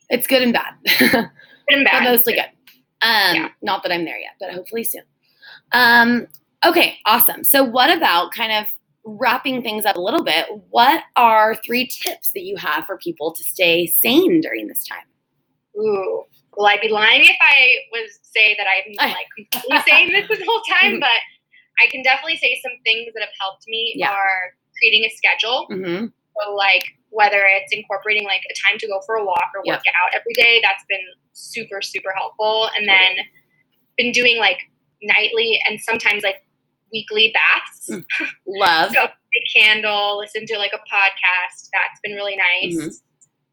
it's 0.09 0.27
good 0.27 0.41
and 0.41 0.53
bad. 0.53 0.73
Good 1.69 1.77
and 1.77 1.83
but 1.85 1.91
bad. 1.91 2.03
mostly 2.03 2.33
good. 2.33 2.45
Um, 3.01 3.35
Yeah. 3.35 3.49
Not 3.61 3.83
that 3.83 3.91
I'm 3.91 4.05
there 4.05 4.19
yet, 4.19 4.33
but 4.39 4.51
hopefully 4.53 4.83
soon. 4.83 5.03
Um, 5.71 6.27
okay, 6.65 6.99
awesome. 7.05 7.43
So, 7.43 7.63
what 7.63 7.95
about 7.95 8.31
kind 8.33 8.51
of 8.53 8.71
wrapping 9.05 9.61
things 9.63 9.85
up 9.85 9.95
a 9.95 10.01
little 10.01 10.23
bit? 10.23 10.45
What 10.69 11.03
are 11.15 11.55
three 11.65 11.87
tips 11.87 12.31
that 12.33 12.43
you 12.43 12.57
have 12.57 12.85
for 12.85 12.97
people 12.97 13.31
to 13.33 13.43
stay 13.43 13.87
sane 13.87 14.41
during 14.41 14.67
this 14.67 14.85
time? 14.87 15.05
Ooh. 15.77 16.23
Will 16.57 16.65
I 16.65 16.77
be 16.81 16.89
lying 16.89 17.21
if 17.23 17.37
I 17.41 17.77
was 17.91 18.19
say 18.23 18.55
that 18.57 18.67
I'm 18.67 19.09
like 19.13 19.27
completely 19.35 19.79
saying 19.91 20.09
this 20.11 20.27
the 20.27 20.43
whole 20.45 20.61
time? 20.81 20.99
But 20.99 21.19
I 21.81 21.87
can 21.89 22.03
definitely 22.03 22.37
say 22.37 22.59
some 22.61 22.73
things 22.83 23.13
that 23.13 23.21
have 23.21 23.33
helped 23.39 23.63
me 23.67 23.93
Yeah. 23.95 24.11
are 24.11 24.53
creating 24.77 25.05
a 25.05 25.09
schedule. 25.15 25.67
Mm-hmm. 25.71 26.07
So 26.07 26.55
like 26.55 26.83
whether 27.11 27.41
it's 27.45 27.71
incorporating 27.73 28.23
like 28.25 28.41
a 28.51 28.55
time 28.69 28.77
to 28.79 28.87
go 28.87 29.01
for 29.05 29.15
a 29.15 29.25
walk 29.25 29.51
or 29.55 29.61
Yep. 29.65 29.77
work 29.77 29.85
out 29.95 30.13
every 30.13 30.33
day, 30.33 30.59
that's 30.61 30.83
been 30.89 31.01
super, 31.39 31.81
super 31.81 32.11
helpful. 32.15 32.69
And 32.77 32.87
then 32.87 33.17
been 33.97 34.11
doing 34.11 34.37
like 34.37 34.59
nightly 35.01 35.59
and 35.67 35.79
sometimes 35.79 36.23
like 36.23 36.45
weekly 36.91 37.33
baths. 37.33 37.89
Mm. 37.89 38.05
Love. 38.47 38.91
So 38.93 39.03
a 39.03 39.59
candle, 39.59 40.17
listen 40.19 40.45
to 40.47 40.57
like 40.57 40.71
a 40.73 40.77
podcast. 40.77 41.69
That's 41.71 41.99
been 42.03 42.13
really 42.15 42.35
nice. 42.37 42.75
Mhm. 42.75 42.91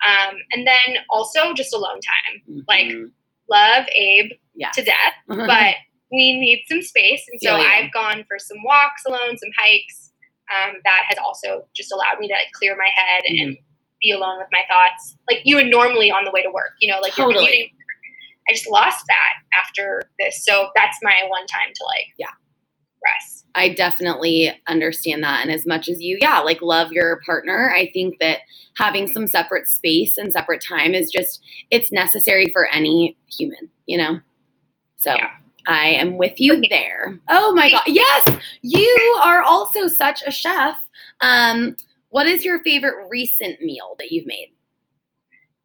Um, 0.07 0.37
and 0.53 0.67
then 0.67 0.97
also 1.11 1.53
just 1.55 1.75
alone 1.75 2.01
time. 2.01 2.65
Like 2.69 2.87
Mhm. 2.87 3.11
love 3.49 3.87
Abe 3.93 4.31
yeah. 4.55 4.71
to 4.71 4.83
death, 4.83 5.15
but 5.27 5.75
we 6.13 6.39
need 6.39 6.65
some 6.69 6.83
space. 6.83 7.23
And 7.31 7.41
so 7.41 7.51
Feel 7.57 7.59
you. 7.61 7.67
I've 7.69 7.93
gone 7.93 8.25
for 8.29 8.39
some 8.39 8.59
walks 8.65 9.05
alone, 9.07 9.37
some 9.39 9.51
hikes. 9.59 10.13
Um, 10.55 10.75
that 10.85 11.03
has 11.09 11.19
also 11.19 11.67
just 11.75 11.91
allowed 11.93 12.21
me 12.21 12.29
to 12.29 12.35
like 12.35 12.53
clear 12.53 12.77
my 12.77 12.89
head 12.95 13.25
Mm-hmm. 13.29 13.49
and 13.49 13.59
be 14.03 14.11
alone 14.13 14.39
with 14.39 14.49
my 14.53 14.61
thoughts, 14.69 15.17
like 15.29 15.41
you 15.45 15.57
would 15.57 15.67
normally 15.69 16.11
on 16.11 16.25
the 16.25 16.31
way 16.31 16.43
to 16.43 16.51
work. 16.51 16.73
You 16.81 16.93
know, 16.93 17.01
like 17.01 17.17
you're 17.17 17.27
Totally. 17.27 17.47
commuting. 17.47 17.71
I 18.49 18.53
just 18.53 18.69
lost 18.71 19.05
that 19.09 19.61
after 19.61 20.03
this, 20.19 20.45
so 20.45 20.71
that's 20.75 20.99
my 21.03 21.23
one 21.29 21.47
time 21.47 21.73
to 21.75 21.85
like 21.85 22.07
Yeah. 22.19 22.27
rest. 23.05 23.47
I 23.55 23.71
definitely 23.71 24.53
understand 24.67 25.23
that. 25.25 25.41
And 25.43 25.51
as 25.51 25.67
much 25.67 25.89
as 25.89 26.03
you, 26.03 26.19
yeah, 26.21 26.41
like 26.41 26.61
love 26.61 26.93
your 26.93 27.21
partner, 27.25 27.73
I 27.75 27.91
think 27.93 28.19
that 28.21 28.41
having 28.77 29.07
some 29.09 29.27
separate 29.27 29.67
space 29.67 30.19
and 30.19 30.31
separate 30.33 30.63
time 30.63 30.93
is 30.95 31.11
just, 31.11 31.43
it's 31.71 31.91
necessary 31.91 32.51
for 32.53 32.67
any 32.67 33.17
human, 33.27 33.71
you 33.87 33.97
know? 33.97 34.21
So 34.99 35.15
Yeah. 35.15 35.31
I 35.67 35.89
am 35.89 36.19
with 36.19 36.39
you 36.39 36.63
there. 36.69 37.19
Oh 37.29 37.53
my 37.55 37.71
God. 37.71 37.83
Yes, 37.87 38.29
you 38.63 39.21
are 39.25 39.43
also 39.43 39.89
such 39.89 40.23
a 40.27 40.31
chef. 40.31 40.77
Um, 41.23 41.77
what 42.11 42.27
is 42.27 42.45
your 42.45 42.63
favorite 42.63 43.09
recent 43.09 43.61
meal 43.63 43.97
that 43.99 44.13
you've 44.13 44.27
made? 44.27 44.53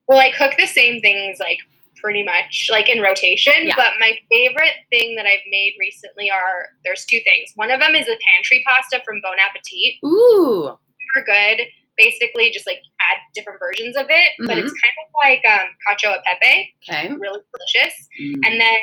Well, 0.08 0.20
I 0.20 0.32
cook 0.32 0.54
the 0.58 0.66
same 0.66 1.02
things 1.02 1.40
like 1.40 1.60
pretty 2.02 2.24
much 2.24 2.68
like 2.72 2.90
in 2.90 3.02
rotation, 3.02 3.54
Yeah. 3.68 3.76
but 3.76 3.94
my 4.00 4.18
favorite 4.32 4.76
thing 4.90 5.16
that 5.16 5.26
I've 5.26 5.46
made 5.50 5.74
recently 5.80 6.30
are 6.32 6.68
there's 6.84 7.06
two 7.06 7.20
things. 7.24 7.52
One 7.56 7.72
of 7.72 7.80
them 7.80 7.96
is 7.96 8.08
a 8.08 8.18
pantry 8.28 8.64
pasta 8.68 9.02
from 9.06 9.22
Bon 9.22 9.38
Appetit. 9.40 9.96
Ooh. 10.06 10.78
Super 11.16 11.26
good. 11.26 11.68
Basically, 11.98 12.50
just 12.52 12.66
like 12.66 12.80
add 13.00 13.18
different 13.36 13.60
versions 13.60 13.96
of 13.96 14.08
it, 14.10 14.32
but 14.40 14.50
Mm-hmm. 14.58 14.60
it's 14.66 14.74
kind 14.82 14.94
of 15.04 15.08
like 15.24 15.42
um, 15.46 15.68
cacio 15.88 16.16
e 16.18 16.22
pepe, 16.26 16.74
Okay. 16.90 17.14
really 17.14 17.40
delicious. 17.54 17.94
Mm. 18.20 18.36
And 18.46 18.60
then 18.62 18.80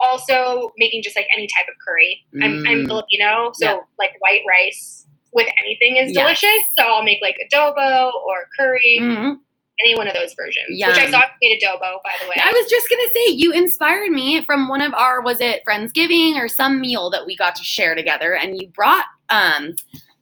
also 0.00 0.70
making 0.78 1.02
just 1.02 1.16
like 1.16 1.26
any 1.34 1.46
type 1.56 1.66
of 1.68 1.74
curry. 1.86 2.20
I'm, 2.42 2.64
I'm 2.66 2.84
Mm. 2.84 2.86
Filipino, 2.88 3.50
so 3.54 3.66
Yeah. 3.66 3.78
like 3.98 4.12
white 4.20 4.42
rice 4.48 5.06
with 5.32 5.48
anything 5.64 5.96
is 5.96 6.12
Yes. 6.12 6.22
delicious. 6.22 6.62
So 6.78 6.84
I'll 6.84 7.02
make 7.04 7.18
like 7.22 7.36
adobo 7.50 8.12
or 8.12 8.46
curry, 8.58 8.98
Mhm. 9.00 9.36
Any 9.84 9.94
one 9.96 10.06
of 10.08 10.14
those 10.14 10.34
versions. 10.34 10.66
Which 10.70 10.98
I 10.98 11.10
saw 11.10 11.22
made 11.40 11.60
adobo, 11.60 12.02
by 12.02 12.12
the 12.22 12.28
way. 12.28 12.36
I 12.42 12.50
was 12.52 12.70
just 12.70 12.88
gonna 12.88 13.10
say 13.12 13.28
you 13.32 13.52
inspired 13.52 14.10
me 14.10 14.44
from 14.44 14.68
one 14.68 14.80
of 14.80 14.92
our 14.94 15.20
was 15.20 15.40
it 15.40 15.62
Friendsgiving 15.68 16.34
or 16.36 16.48
some 16.48 16.80
meal 16.80 17.10
that 17.10 17.26
we 17.26 17.36
got 17.36 17.54
to 17.56 17.64
share 17.64 17.94
together, 17.94 18.34
and 18.36 18.60
you 18.60 18.68
brought 18.68 19.04
um 19.30 19.74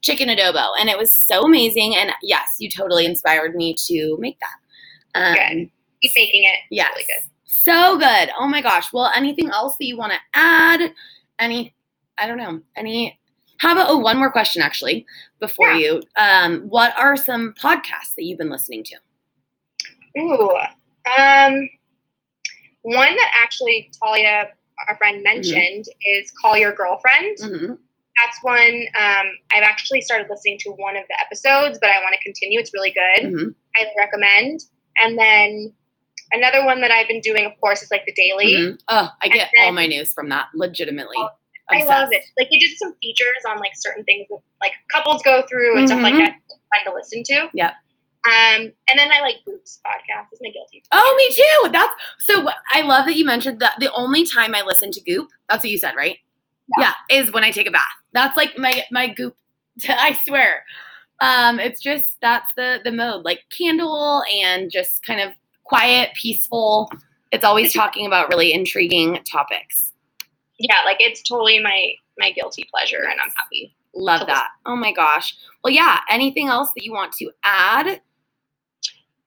chicken 0.03 0.29
adobo, 0.29 0.71
and 0.81 0.89
it 0.89 0.97
was 0.97 1.13
so 1.13 1.43
amazing. 1.43 1.95
And 1.97 2.11
yes, 2.23 2.47
you 2.59 2.71
totally 2.71 3.05
inspired 3.05 3.55
me 3.55 3.75
to 3.87 4.17
make 4.19 4.39
that. 4.41 4.57
Um, 5.21 5.35
Good. 5.35 5.71
Keep 6.03 6.13
making 6.17 6.45
it. 6.45 6.59
Yes, 6.71 6.91
really 6.95 7.05
good. 7.05 7.31
so 7.45 7.99
good. 7.99 8.31
Oh 8.39 8.49
my 8.49 8.63
gosh. 8.63 8.93
Well, 8.93 9.13
anything 9.15 9.51
else 9.51 9.77
that 9.77 9.85
you 9.85 9.97
want 9.99 10.13
to 10.13 10.19
add? 10.33 10.95
Any? 11.39 11.75
I 12.17 12.27
don't 12.27 12.39
know. 12.39 12.61
Any? 12.77 13.19
How 13.59 13.73
about 13.73 13.91
oh 13.91 13.99
one 13.99 14.17
more 14.17 14.31
question 14.33 14.63
actually 14.63 15.05
before 15.41 15.69
Yeah. 15.73 15.77
you? 15.79 16.03
Um, 16.17 16.61
what 16.71 16.97
are 16.99 17.17
some 17.17 17.53
podcasts 17.61 18.15
that 18.17 18.25
you've 18.25 18.39
been 18.39 18.49
listening 18.49 18.83
to? 18.85 18.97
Ooh. 20.19 20.51
Um, 21.19 21.69
one 22.83 23.15
that 23.15 23.33
actually 23.43 23.91
Talia, 24.03 24.49
our 24.89 24.97
friend, 24.97 25.23
mentioned 25.23 25.87
is 26.05 26.31
Call 26.41 26.57
Your 26.57 26.73
Girlfriend. 26.73 27.37
hmm 27.41 27.73
That's 28.23 28.39
one 28.43 28.85
um, 28.99 29.27
I've 29.55 29.63
actually 29.63 30.01
started 30.01 30.27
listening 30.31 30.59
to 30.61 30.71
one 30.73 30.97
of 30.97 31.05
the 31.09 31.17
episodes, 31.21 31.79
but 31.81 31.91
I 31.91 32.01
want 32.01 32.15
to 32.19 32.23
continue. 32.23 32.59
It's 32.61 32.73
really 32.75 32.93
good. 32.93 33.31
hmm 33.31 33.49
I 33.77 33.87
recommend. 33.97 34.61
And 35.03 35.17
then 35.19 35.73
another 36.33 36.65
one 36.65 36.81
that 36.81 36.91
I've 36.91 37.07
been 37.09 37.21
doing, 37.21 37.47
of 37.47 37.53
course, 37.61 37.83
is 37.83 37.91
like 37.91 38.05
the 38.07 38.13
daily. 38.13 38.55
Mhm. 38.55 38.79
Oh, 38.89 39.09
I 39.23 39.29
get 39.29 39.51
then- 39.57 39.67
all 39.67 39.73
my 39.73 39.87
news 39.87 40.13
from 40.13 40.29
that. 40.31 40.49
Legitimately, 40.55 41.17
Oh, 41.19 41.29
I 41.71 41.85
love 41.85 42.09
it. 42.13 42.25
Like 42.39 42.49
they 42.51 42.59
did 42.59 42.77
some 42.79 42.95
features 43.01 43.45
on 43.49 43.59
like 43.59 43.73
certain 43.77 44.05
things 44.05 44.27
that 44.29 44.39
like 44.61 44.73
couples 44.91 45.23
go 45.23 45.43
through 45.49 45.79
and 45.79 45.89
stuff 45.89 46.03
like 46.03 46.15
Mhm. 46.15 46.19
that. 46.19 46.35
Fun 46.75 46.85
to 46.93 46.95
listen 46.95 47.23
to. 47.25 47.49
Yep. 47.55 47.75
Um, 48.27 48.73
and 48.89 48.99
then 48.99 49.11
I 49.11 49.21
like 49.21 49.37
Goop's 49.49 49.81
podcast. 49.87 50.27
is 50.33 50.41
my 50.43 50.51
guilty. 50.51 50.83
Oh, 50.93 51.15
me 51.17 51.35
too. 51.35 51.73
That's 51.73 51.95
so. 52.19 52.47
I 52.73 52.83
love 52.83 53.07
that 53.07 53.17
you 53.17 53.25
mentioned 53.25 53.61
that. 53.61 53.77
The 53.81 53.91
only 53.93 54.27
time 54.27 54.55
I 54.55 54.63
listen 54.63 54.91
to 54.93 55.01
Goop, 55.01 55.31
that's 55.49 55.65
what 55.65 55.71
you 55.71 55.79
said, 55.79 55.95
right? 55.97 56.19
Yeah. 56.79 56.93
is 57.11 57.33
when 57.33 57.45
I 57.45 57.51
take 57.51 57.67
a 57.67 57.71
bath. 57.71 57.83
That's 58.13 58.37
like 58.37 58.59
my 58.59 58.85
my 58.91 59.09
Goop. 59.09 59.37
I 59.89 60.21
swear. 60.27 60.65
Um, 61.21 61.59
it's 61.59 61.81
just 61.81 62.17
that's 62.21 62.53
the 62.57 62.81
the 62.85 62.93
mode, 62.93 63.25
like 63.25 63.41
candle 63.57 64.23
and 64.43 64.71
just 64.71 65.05
kind 65.05 65.21
of 65.21 65.33
quiet, 65.65 66.11
peaceful. 66.15 66.91
It's 67.33 67.45
always 67.45 67.73
talking 67.73 68.07
about 68.07 68.29
really 68.29 68.53
intriguing 68.53 69.19
topics. 69.31 69.93
Yeah, 70.59 70.83
like 70.85 70.99
it's 71.01 71.23
totally 71.23 71.59
my 71.59 71.93
my 72.19 72.33
guilty 72.33 72.69
pleasure, 72.71 73.03
and 73.03 73.19
I'm 73.23 73.31
happy. 73.37 73.75
Love 73.95 74.27
that. 74.27 74.49
Oh 74.67 74.77
my 74.77 74.93
gosh. 74.93 75.37
Well, 75.65 75.73
yeah. 75.73 76.01
Anything 76.09 76.49
else 76.49 76.73
that 76.75 76.85
you 76.85 76.93
want 76.93 77.13
to 77.15 77.31
add? 77.43 78.01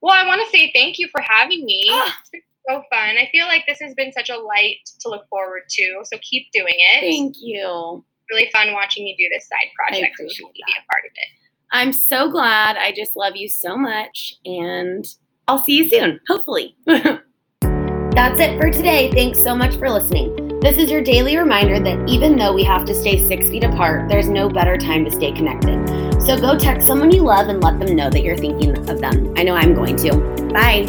Well, 0.03 0.13
I 0.13 0.27
want 0.27 0.41
to 0.43 0.49
say 0.55 0.69
thank 0.75 0.99
you 0.99 1.07
for 1.07 1.21
having 1.21 1.65
me. 1.65 1.87
Ah. 1.89 2.19
It's 2.21 2.29
been 2.29 2.41
so 2.69 2.83
fun. 2.89 3.17
I 3.17 3.29
feel 3.31 3.47
like 3.47 3.63
this 3.67 3.79
has 3.81 3.93
been 3.93 4.11
such 4.11 4.29
a 4.29 4.37
light 4.37 4.77
to 5.01 5.09
look 5.09 5.27
forward 5.29 5.63
to. 5.69 6.01
So 6.03 6.17
keep 6.21 6.47
doing 6.53 6.75
it. 6.77 7.01
Thank 7.01 7.35
you. 7.41 8.03
really 8.29 8.49
fun 8.53 8.73
watching 8.73 9.05
you 9.05 9.15
do 9.17 9.27
this 9.33 9.47
side 9.47 9.69
project. 9.75 10.03
and 10.03 10.13
appreciate 10.13 10.53
be 10.53 10.61
a 10.61 10.91
part 10.91 11.03
of 11.05 11.11
it. 11.15 11.27
I'm 11.71 11.91
so 11.91 12.29
glad. 12.29 12.77
I 12.77 12.91
just 12.91 13.15
love 13.15 13.35
you 13.35 13.49
so 13.49 13.75
much. 13.75 14.35
And 14.45 15.05
I'll 15.47 15.59
see 15.59 15.77
you 15.77 15.89
soon, 15.89 16.19
hopefully. 16.27 16.75
That's 16.85 18.39
it 18.39 18.59
for 18.59 18.69
today. 18.69 19.11
Thanks 19.11 19.41
so 19.41 19.55
much 19.55 19.75
for 19.77 19.89
listening. 19.89 20.59
This 20.59 20.77
is 20.77 20.91
your 20.91 21.01
daily 21.01 21.37
reminder 21.37 21.79
that 21.79 22.09
even 22.09 22.37
though 22.37 22.53
we 22.53 22.63
have 22.63 22.85
to 22.85 22.95
stay 22.95 23.25
six 23.27 23.47
feet 23.47 23.63
apart, 23.63 24.09
there's 24.09 24.29
no 24.29 24.49
better 24.49 24.77
time 24.77 25.03
to 25.05 25.11
stay 25.11 25.31
connected. 25.31 26.02
So 26.25 26.39
go 26.39 26.57
text 26.57 26.87
someone 26.87 27.11
you 27.11 27.23
love 27.23 27.49
and 27.49 27.61
let 27.61 27.79
them 27.79 27.97
know 27.97 28.09
that 28.09 28.23
you're 28.23 28.37
thinking 28.37 28.77
of 28.77 29.01
them. 29.01 29.33
I 29.35 29.43
know 29.43 29.55
I'm 29.55 29.73
going 29.73 29.97
to. 29.97 30.15
Bye. 30.53 30.87